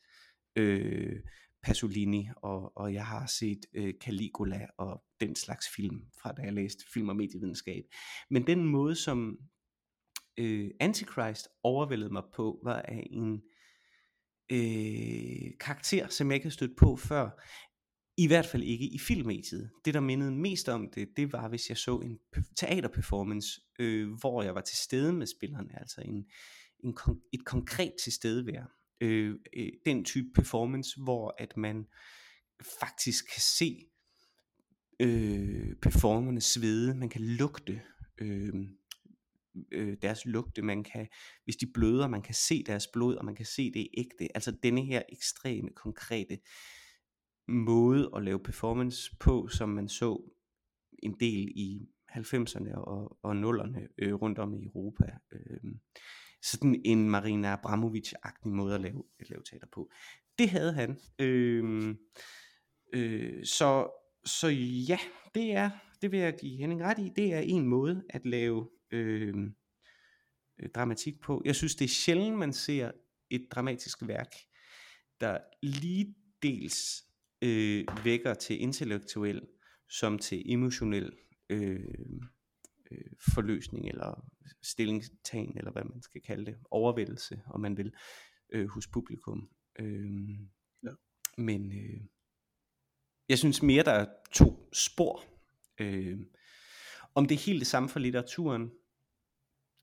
[0.55, 1.15] øh,
[1.63, 6.53] Pasolini, og, og jeg har set øh, Caligula og den slags film, fra da jeg
[6.53, 7.83] læste film og medievidenskab.
[8.29, 9.37] Men den måde, som
[10.37, 13.41] øh, Antichrist overvældede mig på, var af en
[14.51, 17.29] øh, karakter, som jeg ikke havde stødt på før.
[18.17, 19.71] I hvert fald ikke i filmmediet.
[19.85, 22.19] Det, der mindede mest om det, det var, hvis jeg så en
[22.57, 26.25] teaterperformance, øh, hvor jeg var til stede med spillerne, altså en,
[26.83, 26.97] en,
[27.33, 28.82] et konkret tilstedevær.
[29.03, 31.85] Øh, øh, den type performance, hvor at man
[32.79, 33.85] faktisk kan se
[34.99, 37.81] øh, performerne svede, man kan lugte
[38.17, 38.53] øh,
[39.71, 41.07] øh, deres lugte, man kan,
[41.43, 44.35] hvis de bløder, man kan se deres blod, og man kan se det er ægte.
[44.35, 46.39] Altså denne her ekstreme, konkrete
[47.47, 50.31] måde at lave performance på, som man så
[51.03, 55.05] en del i 90'erne og, og 0'erne øh, rundt om i Europa.
[55.31, 55.71] Øh,
[56.43, 59.91] sådan en Marina Abramovic-agtig måde at lave, at lave teater på.
[60.37, 60.99] Det havde han.
[61.19, 61.95] Øh,
[62.93, 63.87] øh, så,
[64.25, 64.47] så
[64.87, 64.97] ja,
[65.35, 65.69] det er,
[66.01, 69.55] det vil jeg give Henning ret i, det er en måde at lave øhm,
[70.59, 71.41] øh, dramatik på.
[71.45, 72.91] Jeg synes, det er sjældent, man ser
[73.29, 74.35] et dramatisk værk,
[75.21, 77.03] der lige dels
[77.41, 79.41] øh, vækker til intellektuel
[79.89, 81.11] som til emotionel
[81.49, 82.21] øh,
[82.93, 84.25] øh, forløsning eller
[84.61, 87.93] stillingtagen, eller hvad man skal kalde det, overvældelse, om man vil,
[88.53, 89.49] øh, hos publikum.
[89.79, 90.29] Øh,
[90.83, 90.91] ja.
[91.37, 92.01] Men øh,
[93.29, 95.23] jeg synes mere, der er to spor.
[95.79, 96.19] Øh,
[97.15, 98.71] om det er helt det samme for litteraturen,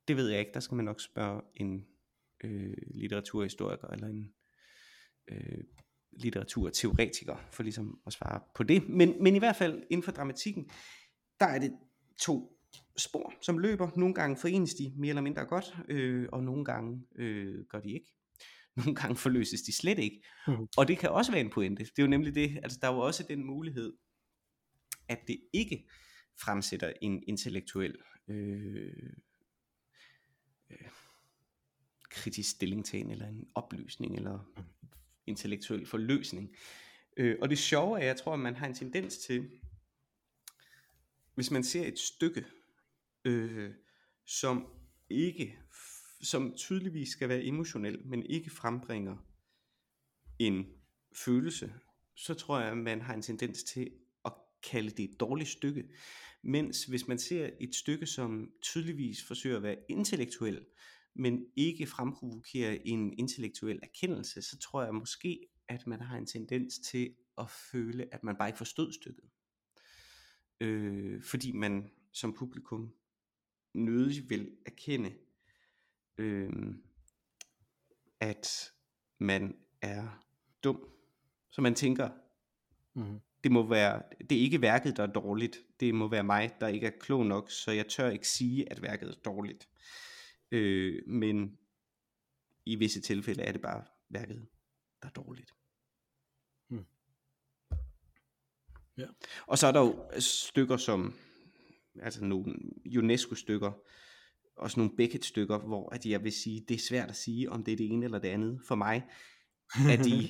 [0.08, 0.52] det ved jeg ikke.
[0.54, 1.86] Der skal man nok spørge en
[2.44, 4.34] øh, litteraturhistoriker eller en
[5.28, 5.64] øh,
[6.12, 8.88] litteraturteoretiker for ligesom at svare på det.
[8.88, 10.70] Men, men i hvert fald inden for dramatikken,
[11.40, 11.72] der er det
[12.20, 12.59] to
[12.96, 13.90] spor, som løber.
[13.96, 17.92] Nogle gange forenes de mere eller mindre godt, øh, og nogle gange øh, gør de
[17.92, 18.12] ikke.
[18.76, 20.22] Nogle gange forløses de slet ikke.
[20.46, 20.66] Mm.
[20.76, 21.84] Og det kan også være en pointe.
[21.84, 23.92] Det er jo nemlig det, altså der er jo også den mulighed,
[25.08, 25.88] at det ikke
[26.40, 27.96] fremsætter en intellektuel
[28.28, 29.12] øh,
[30.70, 30.88] øh,
[32.10, 34.62] kritisk stillingtagen, eller en oplysning, eller mm.
[35.26, 36.56] intellektuel forløsning.
[37.16, 39.50] Øh, og det sjove er, at jeg tror, at man har en tendens til,
[41.34, 42.44] hvis man ser et stykke,
[43.24, 43.70] øh,
[44.26, 44.66] som
[45.10, 45.58] ikke,
[46.22, 49.16] som tydeligvis skal være emotionel, men ikke frembringer
[50.38, 50.66] en
[51.12, 51.74] følelse,
[52.14, 53.90] så tror jeg, at man har en tendens til
[54.24, 54.32] at
[54.70, 55.88] kalde det et dårligt stykke.
[56.42, 60.66] Mens hvis man ser et stykke, som tydeligvis forsøger at være intellektuel,
[61.14, 66.78] men ikke fremprovokerer en intellektuel erkendelse, så tror jeg måske, at man har en tendens
[66.78, 69.24] til at føle, at man bare ikke forstod stykket.
[70.60, 72.94] Øh, fordi man som publikum
[73.74, 75.12] nødig vil erkende,
[76.18, 76.50] øh,
[78.20, 78.72] at
[79.18, 80.24] man er
[80.64, 80.88] dum.
[81.50, 82.10] Så man tænker,
[82.94, 83.20] mm.
[83.44, 85.58] det må være, det er ikke værket, der er dårligt.
[85.80, 88.82] Det må være mig, der ikke er klog nok, så jeg tør ikke sige, at
[88.82, 89.68] værket er dårligt.
[90.50, 91.58] Øh, men
[92.66, 94.46] i visse tilfælde er det bare værket,
[95.02, 95.54] der er dårligt.
[96.68, 96.84] Mm.
[98.96, 99.06] Ja.
[99.46, 101.14] Og så er der jo stykker som,
[102.02, 102.54] altså nogle
[102.98, 103.72] UNESCO-stykker,
[104.56, 107.72] også nogle Beckett-stykker, hvor at jeg vil sige, det er svært at sige, om det
[107.72, 108.60] er det ene eller det andet.
[108.68, 109.04] For mig
[109.88, 110.28] er de,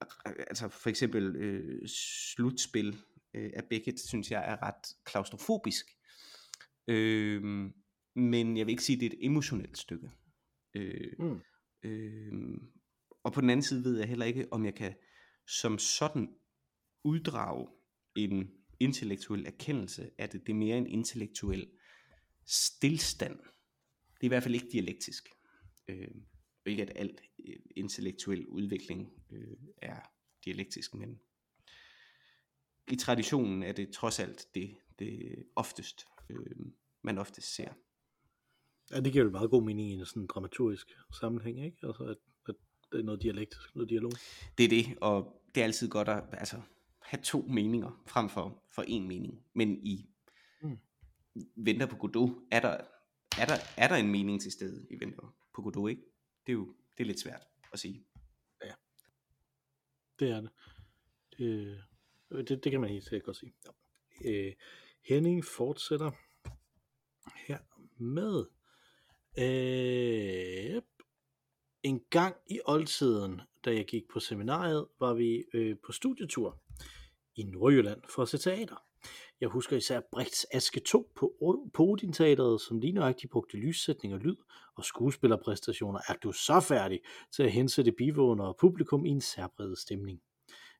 [0.50, 2.96] altså for eksempel øh, slutspil
[3.34, 5.86] øh, af Beckett, synes jeg er ret klaustrofobisk.
[6.88, 7.70] Øh,
[8.16, 10.10] men jeg vil ikke sige, at det er et emotionelt stykke.
[10.74, 11.40] Øh, Mm.
[11.82, 12.32] øh,
[13.24, 14.94] og på den anden side ved jeg heller ikke, om jeg kan
[15.46, 16.28] som sådan
[17.04, 17.68] uddrage
[18.16, 20.46] en intellektuel erkendelse af det.
[20.46, 21.70] Det er mere en intellektuel
[22.46, 23.38] stillstand.
[23.38, 25.28] Det er i hvert fald ikke dialektisk.
[25.88, 26.08] Øh,
[26.66, 30.00] ikke at alt øh, intellektuel udvikling øh, er
[30.44, 31.20] dialektisk, men
[32.90, 36.56] i traditionen er det trods alt det, det oftest, øh,
[37.02, 37.72] man oftest ser.
[38.90, 40.86] Ja, det giver jo meget god mening i en sådan dramaturgisk
[41.20, 41.78] sammenhæng, ikke?
[41.82, 42.16] Altså, at,
[42.48, 42.54] at
[42.92, 44.12] det er noget dialektisk, noget dialog.
[44.58, 46.62] Det er det, og det er altid godt at altså,
[47.10, 49.44] have to meninger frem for, for én mening.
[49.54, 50.10] Men i
[50.62, 50.78] Mm.
[51.56, 52.70] Venter på Godot, er der,
[53.38, 56.02] er, der, er der en mening til stede i Venter på Godot, ikke?
[56.46, 57.42] Det er jo det er lidt svært
[57.72, 58.04] at sige.
[60.18, 60.50] Det er det.
[61.38, 63.54] Det, det, det kan man helt sikkert godt sige.
[64.24, 64.30] Ja.
[64.30, 64.52] Øh,
[65.04, 66.10] Henning fortsætter
[67.46, 67.58] her
[68.02, 68.46] med
[69.38, 70.82] øh,
[71.82, 76.62] en gang i oldtiden, da jeg gik på seminariet, var vi øh, på studietur
[77.38, 78.76] i Nordjylland for at se teater.
[79.40, 81.32] Jeg husker især Brechts Aske 2 på,
[81.74, 84.36] på Odin Teateret, som lige nøjagtigt brugte lyssætning og lyd
[84.76, 86.00] og skuespillerpræstationer.
[86.08, 87.00] Er du så færdig
[87.36, 90.20] til at hensætte bivåner og publikum i en særpræget stemning?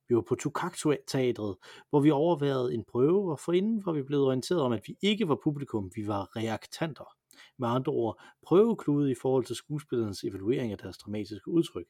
[0.08, 1.56] Vi var på Tukak-teatret,
[1.90, 5.28] hvor vi overværede en prøve, og forinden var vi blevet orienteret om, at vi ikke
[5.28, 7.14] var publikum, vi var reaktanter.
[7.58, 11.86] Med andre ord, prøveklude i forhold til skuespillernes evaluering af deres dramatiske udtryk.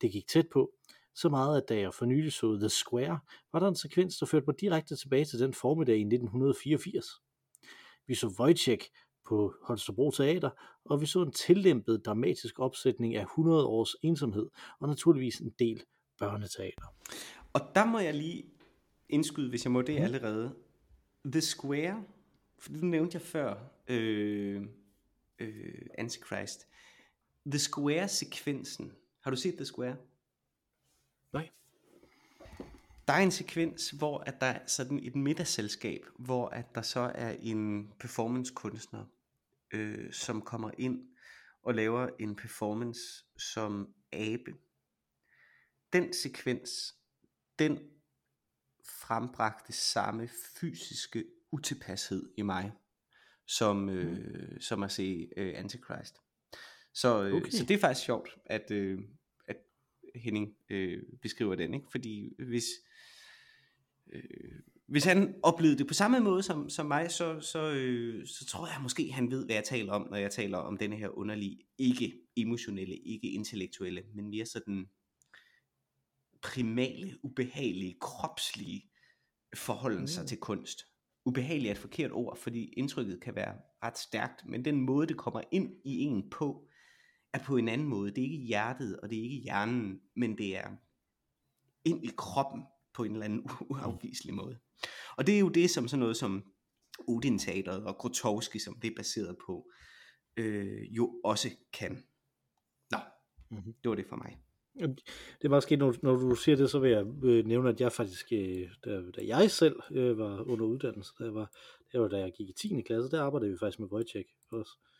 [0.00, 0.70] Det gik tæt på,
[1.14, 3.18] så meget at da jeg for nylig så The Square,
[3.52, 7.06] var der en sekvens, der førte mig direkte tilbage til den formiddag i 1984.
[8.06, 8.90] Vi så Wojciech
[9.28, 10.50] på Holstebro Teater,
[10.84, 14.46] og vi så en tillæmpet dramatisk opsætning af 100 års ensomhed,
[14.80, 15.82] og naturligvis en del
[16.18, 16.94] børneteater.
[17.52, 18.44] Og der må jeg lige
[19.08, 20.04] indskyde, hvis jeg må det Mhm.
[20.04, 20.54] allerede.
[21.24, 22.04] The Square,
[22.58, 23.56] for det nævnte jeg før,
[23.88, 24.62] øh,
[25.38, 26.66] øh, Antichrist.
[27.46, 29.96] The Square-sekvensen, har du set The Square?
[31.32, 31.50] Nej.
[33.06, 37.12] Der er en sekvens, hvor at der er sådan et middagsselskab, hvor at der så
[37.14, 39.04] er en performancekunstner,
[39.72, 41.08] øh, som kommer ind
[41.62, 43.00] og laver en performance
[43.38, 44.54] som abe.
[45.92, 46.94] Den sekvens,
[47.58, 47.78] den
[48.84, 50.28] frembragte samme
[50.60, 52.72] fysiske utilpashed i mig,
[53.46, 56.16] som, øh, som at se øh, Antichrist.
[56.94, 57.50] Så, øh, Okay.
[57.50, 59.04] så det er faktisk sjovt, at, øh, at
[60.14, 61.86] Henning øh, beskriver den, ikke?
[61.90, 62.64] fordi hvis,
[64.12, 64.22] øh,
[64.86, 68.66] hvis han oplevede det på samme måde som, som mig, så, så, øh, så tror
[68.66, 71.58] jeg måske, han ved, hvad jeg taler om, når jeg taler om denne her underlige,
[71.78, 74.88] ikke emotionelle, ikke intellektuelle, men mere sådan
[76.42, 78.90] primale, ubehagelige, kropslige
[79.54, 80.26] forholden sig Mm.
[80.26, 80.86] til kunst.
[81.24, 85.16] Ubehagelig er et forkert ord, fordi indtrykket kan være ret stærkt, men den måde, det
[85.16, 86.68] kommer ind i en på,
[87.32, 88.10] er på en anden måde.
[88.10, 90.70] Det er ikke hjertet, og det er ikke hjernen, men det er
[91.84, 92.62] ind i kroppen
[92.94, 94.58] på en eller anden uafviselig måde.
[95.16, 96.44] Og det er jo det, som sådan noget som
[97.08, 99.70] Odin og Grotowski, som det er baseret på,
[100.36, 102.04] øh, jo også kan.
[102.90, 102.98] Nå,
[103.50, 103.74] Mhm.
[103.82, 104.38] det var det for mig.
[105.38, 107.80] Det er meget sket, når, når du siger det, så vil jeg øh, nævne, at
[107.80, 111.56] jeg faktisk, øh, da, da jeg selv øh, var under uddannelse, da jeg var,
[111.92, 112.82] det var da jeg gik i 10.
[112.86, 114.72] klasse, der arbejdede vi faktisk med Wojciech også.
[114.82, 114.91] Der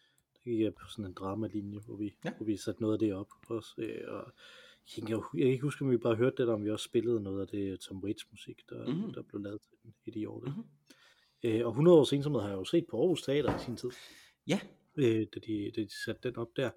[0.44, 2.32] gik jeg på sådan en dramalinje, hvor vi, Ja.
[2.36, 3.74] hvor vi satte noget af det op også.
[3.78, 4.32] Øh, og
[4.96, 6.84] jeg, kan, jeg kan ikke huske, om vi bare hørte det, eller om vi også
[6.84, 9.04] spillede noget af det Tom Waits musik, der, Mhm.
[9.06, 9.12] mm.
[9.14, 10.42] der blev lavet til den Idiot.
[10.42, 10.64] Mhm.
[11.44, 13.90] Øh, og 100 års ensomhed har jeg jo set på Aarhus Teater i sin tid
[14.46, 14.60] Ja,
[14.96, 16.70] øh, da, de, da de satte den op der,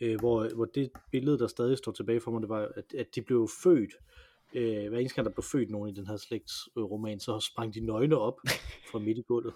[0.00, 3.14] øh, hvor, hvor det billede, der stadig står tilbage for mig, det var, at, at
[3.14, 3.90] de blev født,
[4.54, 7.80] øh, hver eneste gang, der blev født nogen i den her slægtsroman, så sprang de
[7.80, 8.40] nøgne op
[8.90, 9.54] fra midt i gulvet.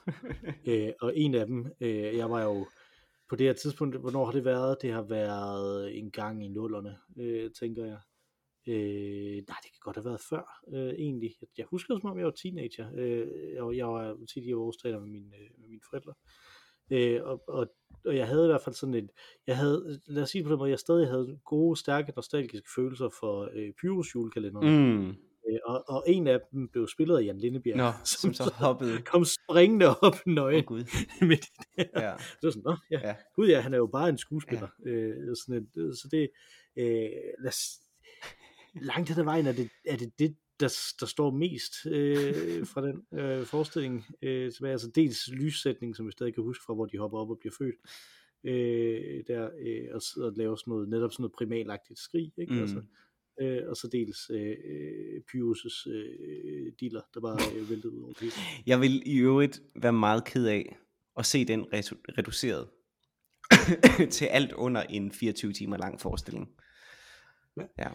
[0.66, 2.66] øh, og en af dem, øh, jeg var jo
[3.28, 4.76] på det her tidspunkt, hvornår har det været?
[4.82, 7.98] Det har været en gang i nullerne, øh, tænker jeg.
[8.68, 11.30] Øh, nej, det kan godt have været før, øh, egentlig.
[11.40, 12.90] Jeg, jeg husker som om, jeg var teenager.
[12.96, 16.14] Øh, jeg, var- jeg var tit i Aarhus med, mine, øh, med mine forældre.
[16.90, 17.66] Øh, og, og,
[18.04, 19.10] og jeg havde i hvert fald sådan et,
[19.46, 23.08] jeg havde, lad os sige på den måde, jeg stadig havde gode, stærke, nostalgiske følelser
[23.20, 24.66] for øh, Pyrus julekalenderen.
[25.06, 25.14] Mm.
[25.48, 29.02] Øh, og, og en af dem blev spillet af Jan Lindebjerg, Nå, som så hoppede.
[29.02, 30.84] kom springende op nøgen oh, Gud.
[31.28, 32.02] midt i det her.
[32.02, 32.12] Ja.
[32.42, 32.98] Var sådan, Nå, ja.
[32.98, 33.08] Ja.
[33.08, 33.14] ja.
[33.36, 34.68] Gud ja, han er jo bare en skuespiller.
[34.86, 34.90] Ja.
[34.90, 36.30] Øh, sådan et, så det,
[36.76, 37.80] øh, lad os,
[38.74, 42.86] langt hen ad vejen er det, er det det, der, der står mest øh, fra
[42.86, 44.72] den øh, forestilling øh, tilbage.
[44.72, 47.54] Altså dels lyssætning, som vi stadig kan huske fra, hvor de hopper op og bliver
[47.58, 47.74] født.
[48.44, 52.32] Øh, der, øh, og, og laver sådan noget, netop sådan noget primalagtigt skrig.
[52.36, 52.52] Ikke?
[52.52, 52.60] Mm.
[52.60, 52.82] Altså,
[53.40, 54.56] øh, og så dels øh,
[55.30, 58.32] Pyrus' øh, dealer, der bare øh, væltede ud over det.
[58.70, 60.76] Jeg vil i øvrigt være meget ked af
[61.16, 62.68] at se den redu- reduceret
[64.16, 66.48] til alt under en 24 timer lang forestilling.
[67.56, 67.62] Ja.
[67.78, 67.90] ja.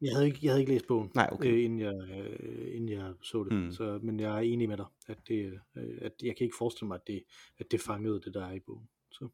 [0.00, 1.52] Jeg havde ikke, jeg havde ikke læst bogen, Nej, okay.
[1.52, 3.52] øh, inden, jeg, øh, inden jeg så det.
[3.52, 3.72] Mm.
[3.72, 6.88] Så, men jeg er enig med dig, at, det, øh, at jeg kan ikke forestille
[6.88, 7.24] mig, at det,
[7.58, 8.88] at det fangede det, der er i bogen.
[9.10, 9.28] Så.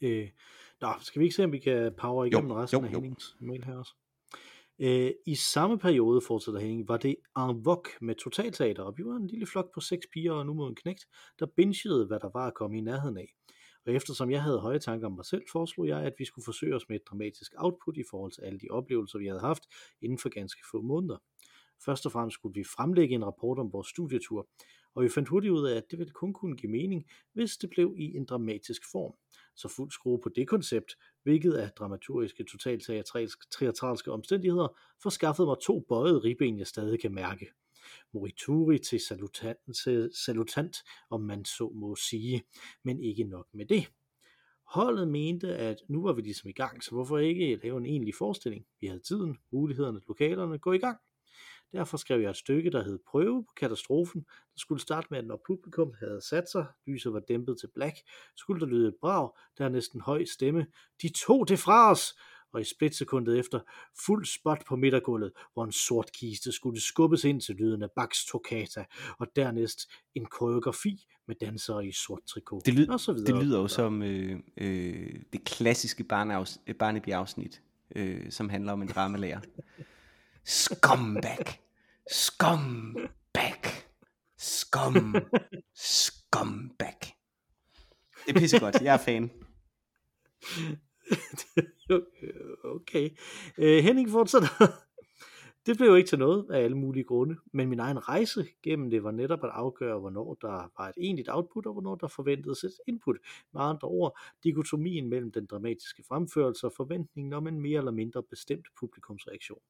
[0.00, 0.28] Øh,
[0.80, 3.00] nå, skal vi ikke se, om vi kan power igennem Jo, resten jo, af jo.
[3.00, 3.92] Hennings mail her også?
[4.78, 9.16] Øh, I samme periode, fortsætter Henning, var det en vok med totalteater, og vi var
[9.16, 11.06] en lille flok på seks piger og nu mod en knægt,
[11.38, 13.34] der bingede, hvad der var at komme i nærheden af.
[13.86, 16.74] Og eftersom jeg havde høje tanker om mig selv, foreslog jeg, at vi skulle forsøge
[16.74, 19.62] os med et dramatisk output i forhold til alle de oplevelser, vi havde haft
[20.00, 21.16] inden for ganske få måneder.
[21.84, 24.48] Først og fremmest skulle vi fremlægge en rapport om vores studietur,
[24.94, 27.70] og vi fandt hurtigt ud af, at det ville kun kunne give mening, hvis det
[27.70, 29.14] blev i en dramatisk form.
[29.56, 32.90] Så fuld skrue på det koncept, hvilket af dramaturgiske totalt
[33.58, 37.46] teatralske omstændigheder forskaffede mig to bøjede ribben, jeg stadig kan mærke.
[38.12, 40.76] Morituri til salutant, til salutant,
[41.10, 42.42] om man så må sige,
[42.82, 43.86] men ikke nok med det.
[44.66, 48.14] Holdet mente, at nu var vi ligesom i gang, så hvorfor ikke lave en egentlig
[48.14, 48.66] forestilling?
[48.80, 50.98] Vi havde tiden, mulighederne, lokalerne, gå i gang.
[51.72, 55.26] Derfor skrev jeg et stykke, der hed Prøve på katastrofen, der skulle starte med, at
[55.26, 57.96] når publikum havde sat sig, lyset var dæmpet til black,
[58.36, 60.66] skulle der lyde et brag, der er næsten høj stemme.
[61.02, 62.14] De tog det fra os!
[62.52, 63.60] Og i splitsekundet efter,
[64.06, 68.26] fuld spot på midtergulvet, hvor en sort kiste skulle skubbes ind til lyden af Bachs
[68.26, 68.84] Toccata,
[69.18, 69.80] og dernæst
[70.14, 72.66] en koreografi med dansere i sort trikot.
[72.66, 77.62] Det, lyd, og så videre, det lyder jo som øh, øh, det klassiske barneafs- Barnaby-afsnit,
[77.96, 79.40] øh, som handler om en dramalærer.
[80.44, 81.60] Scumbag!
[82.10, 83.62] Scumbag!
[84.38, 85.16] Scum!
[85.74, 86.98] Scumbag!
[88.26, 89.30] Det er pissegodt, jeg er fan.
[92.74, 93.10] okay.
[93.58, 94.48] Øh, Henning fortsætter.
[95.66, 98.90] Det blev jo ikke til noget af alle mulige grunde, men min egen rejse gennem
[98.90, 102.64] det var netop at afgøre, hvornår der var et egentligt output, og hvornår der forventedes
[102.64, 103.16] et input.
[103.52, 108.22] Med andre ord, dikotomien mellem den dramatiske fremførelse og forventningen om en mere eller mindre
[108.22, 109.60] bestemt publikumsreaktion.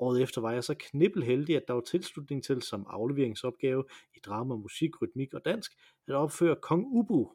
[0.00, 3.84] Året efter var jeg så knibbelheldig, at der var tilslutning til som afleveringsopgave
[4.16, 5.72] i drama, musik, rytmik og dansk
[6.08, 7.30] at opføre Kong Ubu.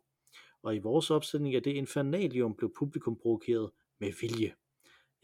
[0.64, 4.54] Og i vores opsætning af det infernalium blev publikum provokeret med vilje.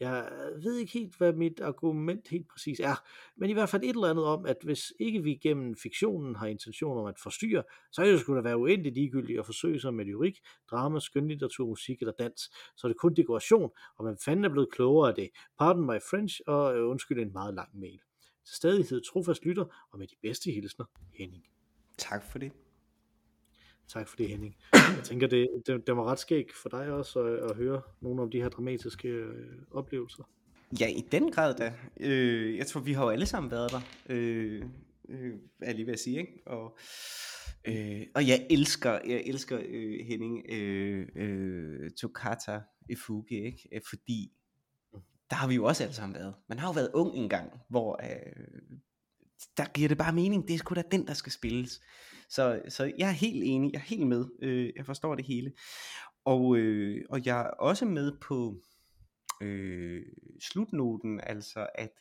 [0.00, 0.30] Jeg
[0.62, 3.04] ved ikke helt, hvad mit argument helt præcis er,
[3.36, 6.46] men i hvert fald et eller andet om, at hvis ikke vi gennem fiktionen har
[6.46, 9.94] intention om at forstyrre, så er det sgu da være uendeligt ligegyldigt at forsøge sig
[9.94, 10.38] med lyrik,
[10.70, 12.40] drama, skønlitteratur, musik eller dans.
[12.76, 15.30] Så er det kun dekoration, og man fanden er blevet klogere af det.
[15.58, 18.00] Pardon my French, og øh, undskyld en meget lang mail.
[18.46, 20.84] Til stadighed trofast lytter, og med de bedste hilsner,
[21.18, 21.44] Henning.
[21.98, 22.52] Tak for det.
[23.92, 24.56] Tak for det, Henning.
[24.72, 28.22] Jeg tænker, det, det, det var ret skægt for dig også at, at høre nogle
[28.22, 30.22] af de her dramatiske øh, oplevelser.
[30.80, 31.74] Ja, i den grad da.
[32.00, 33.80] Øh, jeg tror, vi har jo alle sammen været der.
[34.08, 34.62] Øh,
[35.08, 36.42] øh, er lige ved at sige, ikke?
[36.46, 36.78] Og,
[37.64, 43.68] øh, og jeg elsker, jeg elsker øh, Henning øh, øh, Tokata Ifuge, ikke?
[43.72, 44.32] Øh, fordi
[45.30, 46.34] der har vi jo også alle sammen været.
[46.48, 48.42] Man har jo været ung engang, hvor øh,
[49.56, 50.48] der giver det bare mening.
[50.48, 51.80] Det er sgu da den, der skal spilles.
[52.34, 54.24] Så, så jeg er helt enig, jeg er helt med.
[54.42, 55.52] Øh, jeg forstår det hele.
[56.24, 58.62] Og, øh, og jeg er også med på
[59.42, 60.02] øh,
[60.40, 61.92] slutnoten, altså at,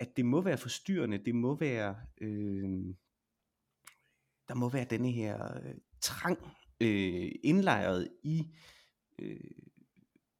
[0.00, 2.94] at det må være forstyrrende, det må være, øh,
[4.48, 6.38] der må være denne her øh, trang
[6.80, 8.42] øh, indlejret i
[9.18, 9.40] øh,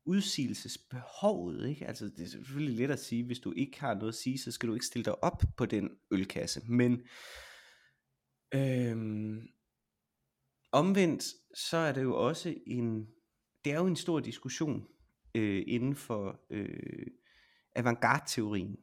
[0.04, 1.86] udsigelsesbehovet, ikke?
[1.86, 4.52] Altså det er selvfølgelig let at sige, hvis du ikke har noget at sige, så
[4.52, 7.02] skal du ikke stille dig op på den ølkasse, men
[8.54, 9.48] øhm,
[10.72, 11.24] omvendt,
[11.54, 13.06] så er det jo også en,
[13.64, 14.88] det er jo en stor diskussion
[15.34, 17.06] øh, inden for øh,
[17.76, 18.76] avantgarde-teorien,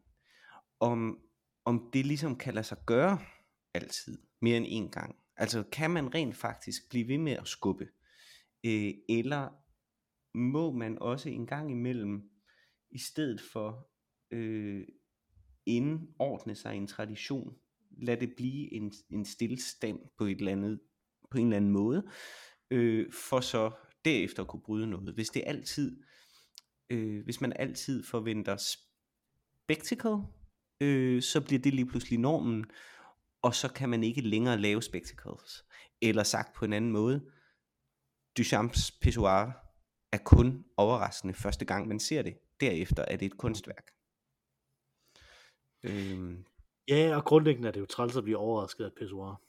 [0.80, 1.20] om,
[1.66, 3.20] om det ligesom kan lade sig gøre
[3.74, 5.16] altid, mere end en gang.
[5.38, 7.88] Altså kan man rent faktisk blive ved med at skubbe,
[8.66, 9.50] øh, eller
[10.38, 12.30] må man også en gang imellem,
[12.92, 13.90] i stedet for
[14.32, 14.88] øh,
[15.66, 17.58] indordne sig i en tradition,
[18.02, 20.80] lad det blive en, en stillestand på et eller andet,
[21.32, 22.08] på en eller anden måde,
[22.72, 23.72] øh, for så
[24.06, 25.14] derefter at kunne bryde noget.
[25.14, 26.04] Hvis det altid,
[26.90, 30.18] øh, hvis man altid forventer spectacle,
[30.82, 32.66] øh, så bliver det lige pludselig normen,
[33.42, 35.66] og så kan man ikke længere lave spectacles.
[36.02, 37.26] Eller sagt på en anden måde,
[38.38, 39.66] Duchamps pissoir
[40.12, 42.38] er kun overraskende første gang man ser det.
[42.60, 43.92] Derefter er det et kunstværk.
[45.84, 46.38] Øh,
[46.88, 49.42] Ja, og grundlæggende er det jo træls at blive overrasket af et pissoir.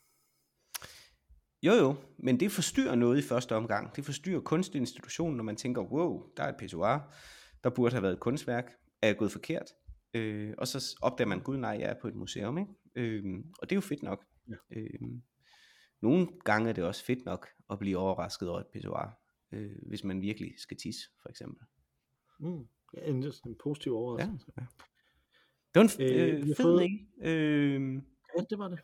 [1.62, 3.96] jo jo, men det forstyrrer noget i første omgang.
[3.96, 7.14] Det forstyrrer kunstinstitutionen, når man tænker, wow, der er et pissoir,
[7.64, 8.72] der burde have været et kunstværk,
[9.02, 9.66] er jeg gået forkert?
[10.14, 12.70] Øh, og så opdager man, gud nej, jeg er på et museum, ikke?
[12.94, 14.24] Øhm, og det er jo fedt nok.
[14.48, 14.54] Ja.
[14.70, 15.22] Øhm,
[16.02, 19.18] nogle gange er det også fedt nok at blive overrasket over et pissoir,
[19.52, 21.66] øh, hvis man virkelig skal tisse, for eksempel.
[22.40, 22.66] Mm.
[22.96, 24.46] Ja, en, en positiv Ja, overraskelse.
[24.60, 24.62] ja.
[25.76, 27.06] Det var en Øh, øh, fed fået- mail.
[27.34, 28.02] Øh,
[28.38, 28.78] Ja, det var det.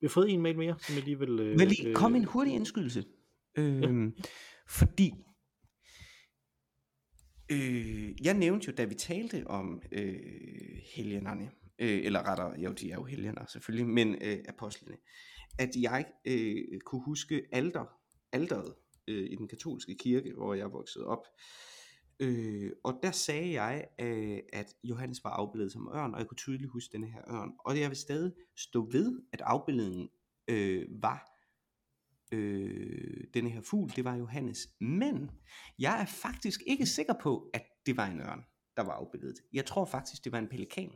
[0.00, 1.40] Vi har fået en mail mere, som jeg lige vil...
[1.40, 3.04] Øh, Men lige kom øh, en hurtig indskydelse.
[3.58, 4.12] Øh,
[4.68, 5.12] Fordi
[7.52, 10.16] øh, jeg nævnte jo, da vi talte om øh,
[10.96, 14.96] helgenerne, øh, eller rettere, jo de er jo helgener selvfølgelig, men øh, apostlene,
[15.58, 17.84] at jeg øh, kunne huske alter,
[18.32, 18.74] alteret
[19.08, 21.26] øh, i den katolske kirke, hvor jeg voksede op.
[22.20, 26.36] Øh, og der sagde jeg, øh, at Johannes var afbildet som ørn, og jeg kunne
[26.36, 27.52] tydeligt huske denne her ørn.
[27.58, 30.08] Og jeg vil stadig stå ved, at afbildningen
[30.48, 31.36] øh, var
[32.32, 34.68] øh, denne her fugl, det var Johannes.
[34.80, 35.30] Men
[35.78, 38.44] jeg er faktisk ikke sikker på, at det var en ørn,
[38.76, 39.34] der var afbildet.
[39.52, 40.92] Jeg tror faktisk, det var en pelikan.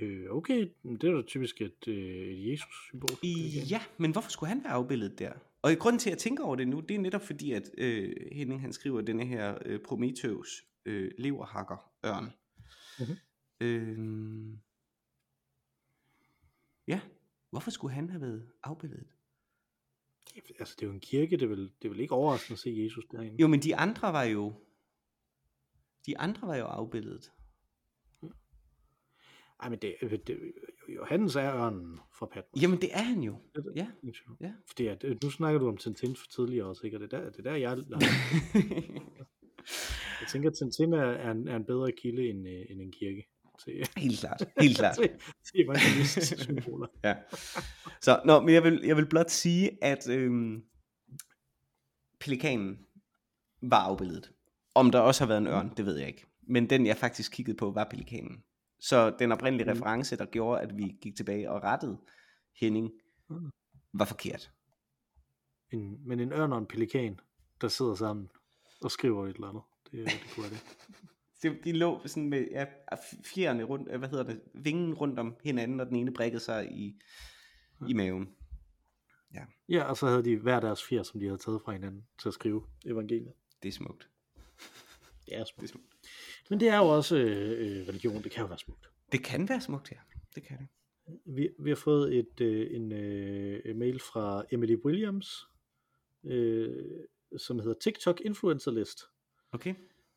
[0.00, 3.10] Øh, okay, det er da typisk et, øh, et Jesus-symbol.
[3.70, 5.32] Ja, men hvorfor skulle han være afbildet der?
[5.64, 7.70] Og i grunden til, at jeg tænker over det nu, det er netop fordi, at
[7.78, 12.32] øh, Henning han skriver denne her øh, Prometheus øh, leverhakker ørn.
[12.98, 13.16] Mhm.
[13.60, 14.58] Øh,
[16.88, 17.00] ja,
[17.50, 19.06] hvorfor skulle han have været afbildet?
[20.58, 22.58] Altså, det er jo en kirke, det er vel, det er vel ikke overraskende at
[22.58, 23.36] se Jesus derinde.
[23.40, 24.54] Jo, men de andre var jo,
[26.06, 27.32] de andre var jo afbildet.
[29.60, 29.96] Ej, men det,
[30.26, 30.52] det,
[30.94, 32.62] Johannes er ørnen fra Patmos.
[32.62, 33.36] Jamen det er han jo.
[33.76, 33.86] Ja.
[34.40, 34.52] Ja.
[34.68, 36.96] Fordi at, øh, nu snakker du om Tintin for tidligere også, ikke?
[36.96, 37.78] Og det er der, det er der jeg,
[40.20, 42.92] jeg tænker, at Tintin er, er, en, er en bedre kilde end, øh, end en
[42.92, 43.28] kirke.
[43.64, 44.96] Til, helt klart, helt klart.
[45.00, 45.10] til,
[45.44, 46.86] til evangelistiske symboler.
[47.04, 47.14] Ja.
[48.00, 50.64] Så, nå, men jeg vil, jeg vil blot sige, at øhm,
[52.20, 52.78] pelikanen
[53.62, 54.32] var afbildet.
[54.74, 56.26] Om der også har været en ørn, det ved jeg ikke.
[56.42, 58.42] Men den, jeg faktisk kiggede på, var pelikanen.
[58.88, 59.70] Så den oprindelige Mm.
[59.72, 61.98] reference, der gjorde, at vi gik tilbage og rettede
[62.60, 62.90] Henning,
[63.28, 63.50] Mm.
[63.92, 64.52] var forkert.
[65.70, 67.20] En, men en ørn og en pelikan,
[67.60, 68.28] der sidder sammen
[68.82, 69.62] og skriver et eller andet.
[69.90, 71.64] Det, det kunne være det.
[71.64, 72.66] De lå sådan med ja,
[73.24, 77.00] fjerne rundt, hvad hedder det, vingen rundt om hinanden, og den ene brækkede sig i,
[77.88, 78.34] i maven.
[79.68, 82.28] Ja, og så havde de hver deres fjer, som de havde taget fra hinanden til
[82.28, 83.32] at skrive evangeliet.
[83.62, 84.08] Det er smukt.
[85.26, 85.93] Det er Det er smukt.
[86.50, 88.90] Men det er jo også øh, øh, religion, det kan jo være smukt.
[89.12, 89.96] Det kan være smukt, ja.
[90.34, 90.68] Det kan det.
[91.24, 95.48] Vi, vi har fået et, øh, en øh, mail fra Emily Williams,
[96.24, 96.72] øh,
[97.36, 99.04] som hedder TikTok Influencer List.
[99.52, 99.74] Okay.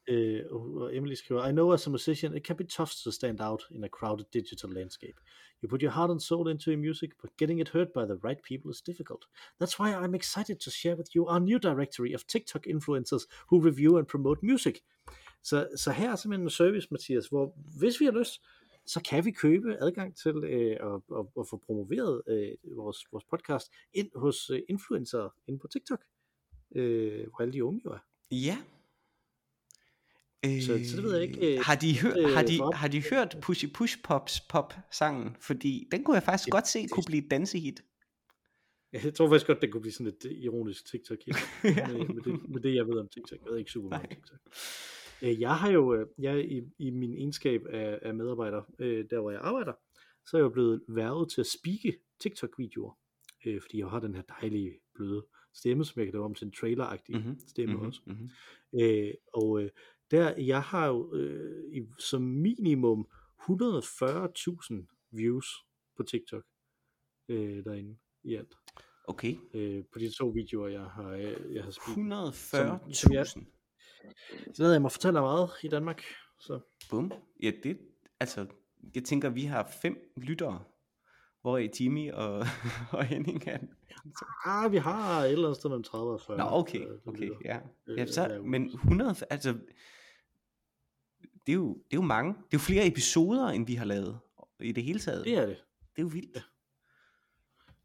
[0.10, 3.42] Øh, og Emily skriver, I know as a musician, it can be tough to stand
[3.42, 5.20] out in a crowded digital landscape.
[5.62, 8.20] You put your heart and soul into your music, but getting it heard by the
[8.24, 9.26] right people is difficult.
[9.60, 13.60] That's why I'm excited to share with you our new directory of TikTok influencers who
[13.60, 14.84] review and promote music.
[15.44, 18.42] Så, så her er simpelthen en service, Mathias, hvor hvis vi har lyst,
[18.86, 23.24] så kan vi købe adgang til øh, at, at, at få promoveret øh, vores, vores
[23.24, 26.04] podcast ind hos øh, influencer inde på TikTok,
[26.76, 28.00] øh, hvor alle de unge jo er.
[28.32, 28.58] Ja.
[30.62, 33.04] Så- så det ved jeg ikke, øh, har, de hør, øh, har, de, har de
[33.10, 35.36] hørt Pushy Push Pops Pop sangen?
[35.40, 37.84] Fordi den kunne jeg faktisk Det- godt se kunne blive et dansehit.
[38.94, 41.36] Jeg tror faktisk godt, det kunne blive sådan et ironisk TikTok hit,
[41.78, 41.88] Ja.
[41.88, 43.40] med, med, det, med det, jeg ved om TikTok.
[43.46, 44.10] Jeg ved ikke super meget om.
[44.10, 44.40] TikTok.
[45.24, 49.20] Øh, Jeg har jo, øh, jeg i, i min egenskab af, af medarbejder, øh, der
[49.20, 49.74] hvor jeg arbejder,
[50.26, 52.98] så er jeg jo blevet værvet til at speake TikTok-videoer,
[53.46, 56.46] øh, fordi jeg har den her dejlige, bløde stemme, som jeg kan lave om til
[56.46, 58.02] en trailer-agtig Mhm, stemme mhm, også.
[58.06, 58.30] mhm.
[58.82, 59.70] Øh, og øh,
[60.12, 63.08] der, jeg har jo øh, i, som minimum
[63.42, 65.66] 140.000 views
[65.98, 66.44] på TikTok
[67.30, 68.56] øh, derinde i alt.
[69.04, 69.36] Okay.
[69.54, 72.34] Øh, på de to videoer, jeg har, øh, jeg har spillet.
[72.34, 73.46] 140.000.
[74.54, 76.04] Så ved jeg, må fortælle meget i Danmark.
[76.40, 77.12] Så Bum.
[77.44, 77.78] Ja, det,
[78.20, 78.46] altså,
[78.96, 80.64] jeg tænker, vi har fem lyttere,
[81.42, 82.46] hvor er Jimmy og,
[82.92, 83.58] og Henning er.
[84.46, 86.38] ah, vi har et eller andet sted mellem 30 og 40.
[86.38, 87.60] Nå, okay, øh, okay, ja.
[87.88, 89.58] Øh, ja så, men 100, altså,
[91.46, 92.34] det er, jo, det er jo mange.
[92.34, 94.20] Det er jo flere episoder, end vi har lavet
[94.60, 95.26] i det hele taget.
[95.26, 95.58] Det er det.
[95.96, 96.38] Det er jo vildt.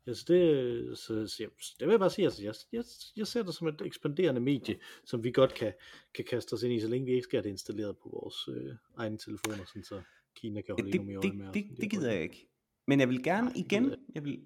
[0.07, 1.49] Altså det, så, så, jeg,
[1.81, 2.85] det vil jeg bare sige, altså jeg, jeg,
[3.17, 5.73] jeg ser det som et ekspanderende medie, som vi godt kan,
[6.15, 8.49] kan kaste os ind i, så længe vi ikke skal have det installeret på vores
[8.49, 10.03] øh, egne telefoner, sådan så
[10.37, 11.53] Kina kan holde det, endnu mere øje det, med os.
[11.55, 12.49] det, det har gider jeg ikke.
[12.87, 14.41] Men jeg vil gerne Nej, det igen, gider jeg vil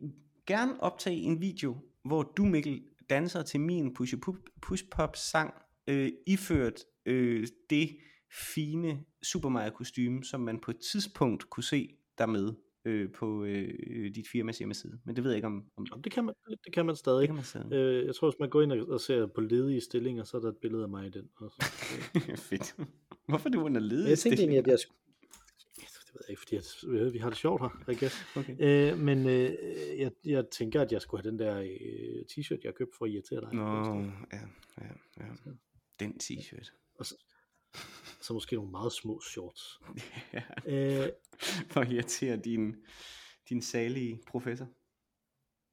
[0.46, 4.14] gerne optage en video, hvor du Mikkel danser til min Push
[4.62, 5.54] Push Pop sang,
[5.86, 7.96] øh, iført øh, det
[8.32, 12.52] fine Super Mario kostume, som man på et tidspunkt kunne se der med
[12.86, 14.98] øh, på øh, dit firmas hjemmeside.
[15.04, 15.64] Men det ved jeg ikke om...
[15.92, 16.34] om det, kan man,
[16.64, 17.20] det kan man stadig.
[17.20, 17.64] det kan man sige.
[17.72, 20.40] Øh, jeg tror, hvis man går ind og og ser på ledige stillinger, så er
[20.40, 21.28] der et billede af mig i den.
[21.36, 21.62] Også.
[22.14, 22.76] Øh, Fedt.
[23.28, 24.98] Hvorfor er du under ledig jeg tænkte egentlig, at jeg skulle...
[26.06, 26.54] Det ved jeg ikke, fordi
[27.04, 28.36] jeg, vi har det sjovt her, I guess.
[28.36, 28.56] Okay.
[28.60, 29.50] Øh, men øh,
[29.98, 33.04] jeg, jeg tænker, at jeg skulle have den der øh, t-shirt, jeg har købt for
[33.04, 33.54] at irritere dig.
[33.54, 33.64] Nå,
[34.32, 34.40] ja,
[34.80, 34.86] ja,
[35.20, 35.24] ja.
[36.00, 36.70] Den t-shirt.
[36.98, 37.14] Og så,
[38.26, 39.80] så måske nogle meget små shorts.
[40.32, 40.42] ja,
[41.04, 41.08] Øh,
[41.70, 42.74] for at irritere din,
[43.48, 44.66] din salige professor.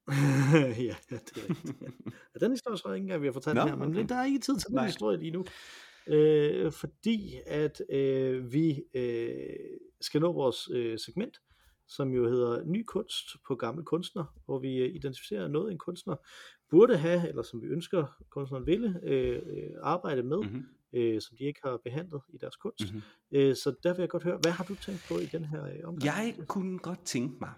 [0.88, 1.82] ja, det er rigtigt.
[2.34, 2.38] Ja.
[2.40, 4.06] Den historie tror jeg ikke engang, vi har fortalt Nå, her, men okay.
[4.08, 4.86] der er ikke tid til den Nej.
[4.86, 5.44] historie lige nu.
[6.06, 9.36] Øh, fordi at øh, vi øh,
[10.00, 11.38] skal nå vores øh, segment,
[11.88, 16.16] som jo hedder Ny kunst på gammel kunstner, hvor vi øh, identificerer noget, en kunstner
[16.70, 20.46] burde have, eller som vi ønsker, kunstneren ville øh, øh, arbejde med, Mhm.
[20.46, 20.64] mm-hmm.
[20.94, 22.80] Øh, som de ikke har behandlet i deres kunst.
[22.80, 22.94] Mhm.
[22.94, 23.38] Mm-hmm.
[23.38, 25.64] Øh, så der vil jeg godt høre, hvad har du tænkt på i den her
[25.64, 26.04] øh, omgang?
[26.04, 27.52] Jeg kunne godt tænke mig,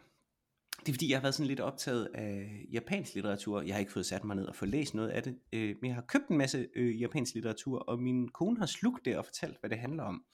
[0.80, 3.62] det er fordi, jeg har været sådan lidt optaget af japansk litteratur.
[3.62, 5.88] Jeg har ikke fået sat mig ned og få læst noget af det, øh, men
[5.88, 9.24] jeg har købt en masse øh, japansk litteratur, og min kone har slugt det og
[9.24, 10.24] fortalt, hvad det handler om.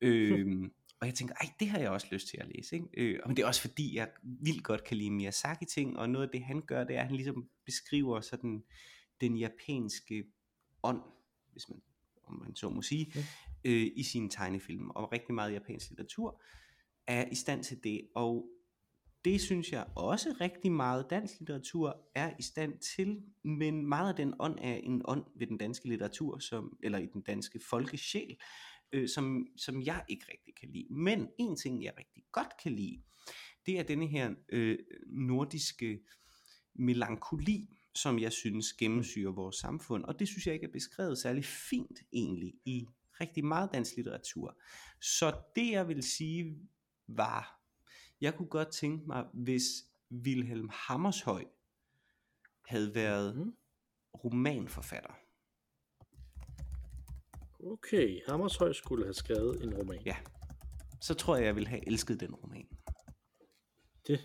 [0.00, 0.70] Øh,
[1.00, 2.76] og jeg tænker, ej, det har jeg også lyst til at læse.
[2.76, 2.88] Ikke?
[2.96, 6.30] Øh, men det er også fordi, jeg vildt godt kan lide Miyazaki-ting, og noget af
[6.32, 8.64] det, han gør, det er, at han ligesom beskriver sådan
[9.20, 10.24] den japanske
[10.82, 11.02] ånd,
[11.52, 11.82] hvis man,
[12.26, 13.24] om man så må sige, Ja.
[13.64, 14.90] øh, i sine tegnefilm.
[14.90, 16.42] Og rigtig meget japansk litteratur
[17.06, 18.00] er i stand til det.
[18.14, 18.48] Og
[19.24, 24.16] det synes jeg også rigtig meget dansk litteratur er i stand til, men meget af
[24.16, 28.36] den ånd er en ånd ved den danske litteratur, som, eller i den danske folkesjæl,
[28.92, 30.86] øh, som, som jeg ikke rigtig kan lide.
[30.90, 33.02] Men en ting, jeg rigtig godt kan lide,
[33.66, 36.00] det er denne her øh, nordiske
[36.74, 41.44] melankoli, som jeg synes gennemsyrer vores samfund, og det synes jeg ikke er beskrevet særlig
[41.44, 42.86] fint egentlig i
[43.20, 44.58] rigtig meget dansk litteratur.
[45.00, 46.58] Så det jeg vil sige
[47.06, 47.60] var,
[48.20, 49.62] jeg kunne godt tænke mig, hvis
[50.10, 51.44] Wilhelm Hammershøi
[52.66, 53.56] havde været Mhm.
[54.24, 55.14] romanforfatter.
[57.60, 60.02] Okay, Hammershøj skulle have skrevet en roman.
[60.06, 60.16] Ja,
[61.00, 62.68] så tror jeg, jeg ville have elsket den roman.
[64.06, 64.20] Det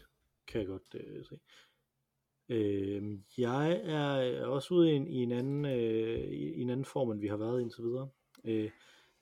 [0.48, 1.40] kan jeg godt øh, se.
[2.50, 7.12] Øh, jeg er også ude i en, i en anden øh, i, en anden form,
[7.12, 8.10] end vi har været indtil videre.
[8.44, 8.70] Øh,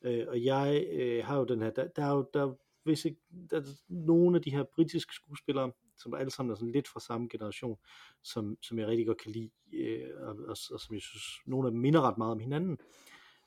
[0.02, 2.54] øh, og jeg øh, har jo den her, der, der er jo der, er
[2.84, 6.72] hvis ikke, der er nogle af de her britiske skuespillere, som alle sammen er sådan
[6.72, 7.78] lidt fra samme generation,
[8.24, 11.68] som, som jeg rigtig godt kan lide, øh, og, og, og som jeg synes, nogle
[11.68, 12.78] af dem minder ret meget om hinanden.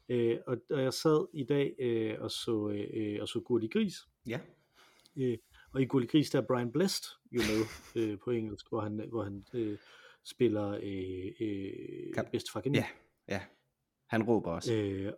[0.08, 4.08] Øh, og, og jeg sad i dag øh, og så, øh, og så Gurli Gris,
[4.26, 4.40] Ja,
[5.16, 5.38] Øh,
[5.74, 7.64] og i Gulli Gris, der er Brian Blessed jo med
[8.02, 9.78] øh, på engelsk, hvor han, hvor han øh,
[10.24, 12.78] spiller øh, øh, bedstefar Geni.
[12.78, 12.86] ja,
[13.28, 13.40] ja.
[14.08, 14.74] Han råber også.
[14.74, 15.12] Øh,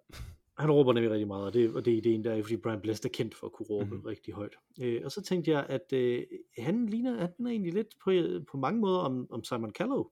[0.58, 2.80] han råber nemlig rigtig meget, og det, og det er ideen der, er, fordi Brian
[2.80, 3.94] Blessed er kendt for at kunne råbe Mhm.
[3.94, 4.06] mm-hmm.
[4.06, 4.54] rigtig højt.
[4.82, 6.22] Øh, og så tænkte jeg, at øh,
[6.58, 8.12] han ligner, han minder egentlig lidt på,
[8.50, 10.04] på mange måder om, om Simon Callow,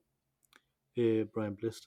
[0.97, 1.83] øh, Brian Blessed,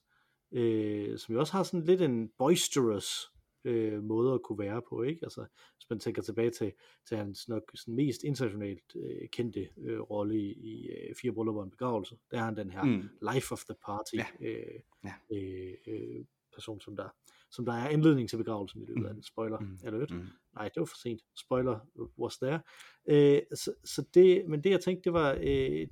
[0.52, 3.30] øh, som jo også har sådan lidt en boisterous
[3.64, 5.20] øh, måde at kunne være på, ikke?
[5.22, 5.40] Altså,
[5.76, 6.72] hvis man tænker tilbage til,
[7.08, 11.60] til hans nok sådan mest internationalt øh, kendte øh, rolle i, i øh, Fire Bryllupper
[11.62, 13.08] og en Begravelse, der er han den her Mm.
[13.34, 14.26] life of the party Ja.
[14.40, 15.12] øh, Ja.
[15.36, 17.08] øh, øh, person, som der,
[17.50, 19.14] som der er anledning til begravelsen i løbet af Mm.
[19.14, 19.22] den.
[19.22, 19.78] Spoiler Mm.
[19.84, 20.10] alert.
[20.10, 20.26] Mm.
[20.54, 21.20] Nej, det var for sent.
[21.36, 21.78] Spoiler
[22.18, 22.60] was there.
[23.08, 25.86] Øh, så, så det, men det jeg tænkte, det var, øh,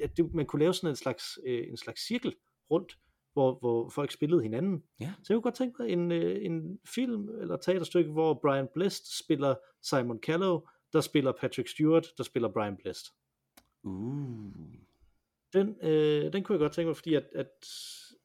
[0.00, 2.34] at det, man kunne lave sådan en slags, øh, en slags cirkel
[2.70, 2.98] rundt,
[3.32, 4.82] hvor, hvor folk spillede hinanden.
[5.00, 5.12] Ja.
[5.22, 9.24] Så jeg kunne godt tænke mig en, øh, en film eller teaterstykke, hvor Brian Blessed
[9.24, 10.60] spiller Simon Callow,
[10.92, 13.06] der spiller Patrick Stewart, der spiller Brian Blessed.
[13.82, 14.52] Uh.
[15.52, 17.50] Den, øh, den kunne jeg godt tænke mig, fordi at, at,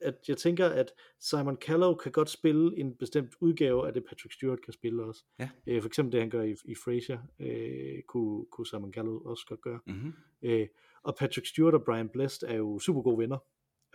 [0.01, 4.33] at jeg tænker, at Simon Callow kan godt spille en bestemt udgave af det, Patrick
[4.33, 5.23] Stewart kan spille også.
[5.39, 5.49] Ja.
[5.67, 9.45] Øh, for eksempel det, han gør i, i Frasier, øh, kunne, kunne Simon Callow også
[9.47, 9.79] godt gøre.
[9.87, 10.13] Mm-hmm.
[10.41, 10.67] Øh,
[11.03, 13.37] og Patrick Stewart og Brian Blessed er jo super gode venner,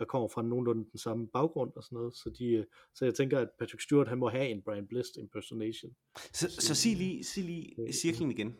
[0.03, 3.15] og kommer fra nogenlunde den samme baggrund og sådan noget, så, de, øh, så jeg
[3.15, 5.95] tænker, at Patrick Stewart, han må have en Brian Blessed impersonation.
[6.33, 8.57] Så, så sig lige, sig lige cirklen igen.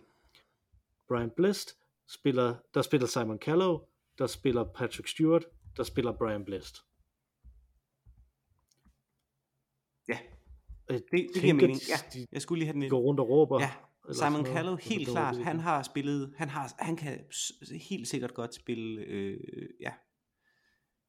[1.07, 1.75] Brian Blessed
[2.07, 3.79] spiller, der spiller Simon Callow,
[4.17, 5.45] der spiller Patrick Stewart,
[5.77, 6.75] der spiller Brian Blessed.
[10.07, 10.17] Ja,
[10.89, 11.79] det, det giver mening.
[11.89, 12.89] Ja, jeg skulle lige have den ind.
[12.89, 13.61] går rundt og råber.
[13.61, 13.71] Ja,
[14.13, 14.45] Simon.
[14.45, 17.25] Callow, helt klart, han har spillet, han, har, han kan
[17.89, 19.39] helt sikkert godt spille, øh,
[19.79, 19.93] ja,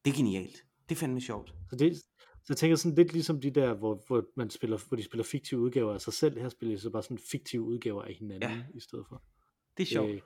[0.04, 0.64] det er genialt.
[0.88, 1.54] Det er fandme sjovt.
[1.70, 4.96] Så, det, så jeg tænker sådan lidt ligesom de der, hvor, hvor, man spiller, hvor
[4.96, 6.38] de spiller fiktive udgaver af sig selv.
[6.40, 8.64] Her spiller de så bare sådan fiktive udgaver af hinanden Ja.
[8.74, 9.22] i stedet for.
[9.76, 10.10] Det er sjovt.
[10.10, 10.20] Øh,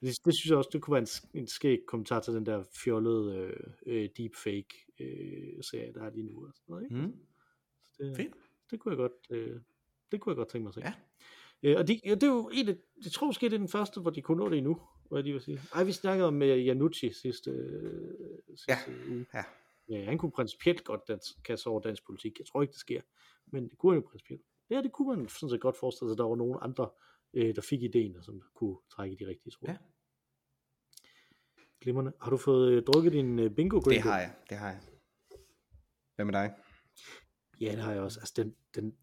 [0.00, 1.02] det, det synes jeg også, det kunne være
[1.34, 3.56] en, en skæg kommentar til den der fjollede øh,
[3.86, 4.68] øh, deepfake
[5.00, 6.46] øh, serie, der er lige nu.
[6.46, 6.96] Og sådan noget, ikke?
[6.96, 7.12] Mm.
[7.92, 8.32] Så det, Fedt.
[8.70, 9.60] det kunne jeg godt, øh,
[10.12, 10.80] Det kunne jeg godt tænke mig at se.
[10.80, 10.92] Ja.
[11.62, 13.68] Øh, og de, ja, det er jo en af, jeg tror måske, det er den
[13.68, 14.80] første, hvor de kunne nå det endnu,
[15.10, 15.60] hvad de vil sige.
[15.74, 18.14] Ej, vi snakkede om uh, Janucci sidste, øh,
[18.46, 18.78] sidste Ja.
[19.10, 19.26] uge.
[19.34, 19.44] Ja.
[19.88, 22.38] Ja, han kunne principielt godt dans, kaste over dansk politik.
[22.38, 23.00] Jeg tror ikke, det sker.
[23.46, 24.42] Men det kunne han jo principielt.
[24.70, 26.90] Ja, det kunne man sådan set godt forestille sig, at der var nogle andre,
[27.34, 29.72] øh, der fik ideen, og som kunne trække i de rigtige tråde.
[29.72, 29.78] Ja.
[31.80, 32.12] Glimrende.
[32.20, 34.80] Har du fået øh, drukket din øh, bingo Det har jeg, det har jeg.
[36.14, 36.54] Hvad med dig?
[37.60, 38.20] Ja, det har jeg også.
[38.20, 38.96] Altså, den, den,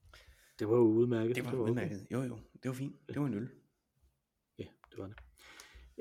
[0.60, 1.36] det var jo udmærket.
[1.36, 1.70] Det var okay.
[1.70, 2.08] udmærket.
[2.12, 2.39] Jo, jo.
[2.64, 2.95] Det var fint.
[3.08, 3.50] Det var en øl.
[4.60, 5.16] Ja, det var det.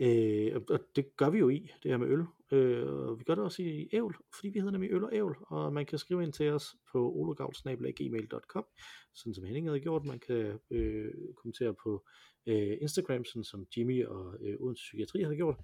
[0.01, 2.25] Øh, og- det gør vi jo i, det her med øl.
[2.53, 5.37] Øh, og vi gør det også i ævl, fordi vi hedder nemlig øl og ævl,
[5.41, 8.67] og man kan skrive ind til os på olegavl.gmail.com,
[9.15, 10.05] sådan som Henning havde gjort.
[10.05, 12.07] Man kan øh, kommentere på
[12.47, 15.57] øh, Instagram, sådan som Jimmy og øh, Odense Psykiatri havde gjort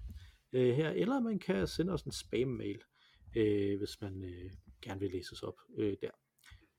[0.53, 2.81] øh, her, eller man kan sende os en spam-mail,
[3.37, 6.11] øh, hvis man øh, gerne vil læses op øh, der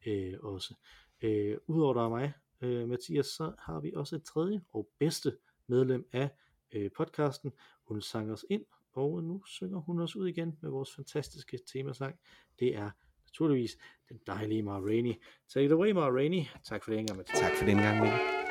[0.06, 0.74] øh, også.
[1.22, 2.32] Øh, Udover der og mig,
[2.62, 5.36] øh, Mathias, så har vi også et tredje og bedste
[5.68, 6.30] medlem af
[6.72, 7.52] øh, podcasten.
[7.88, 12.14] Hun sang os ind, og nu synger hun os ud igen med vores fantastiske temasang.
[12.58, 12.90] Det er
[13.26, 13.76] naturligvis
[14.08, 15.14] den dejlige Ma Rainey.
[15.48, 16.42] Take it away, Ma Rainey.
[16.64, 17.40] Tak for det, Inger Mathias.
[17.40, 18.45] Tak for den gang, Mikkel.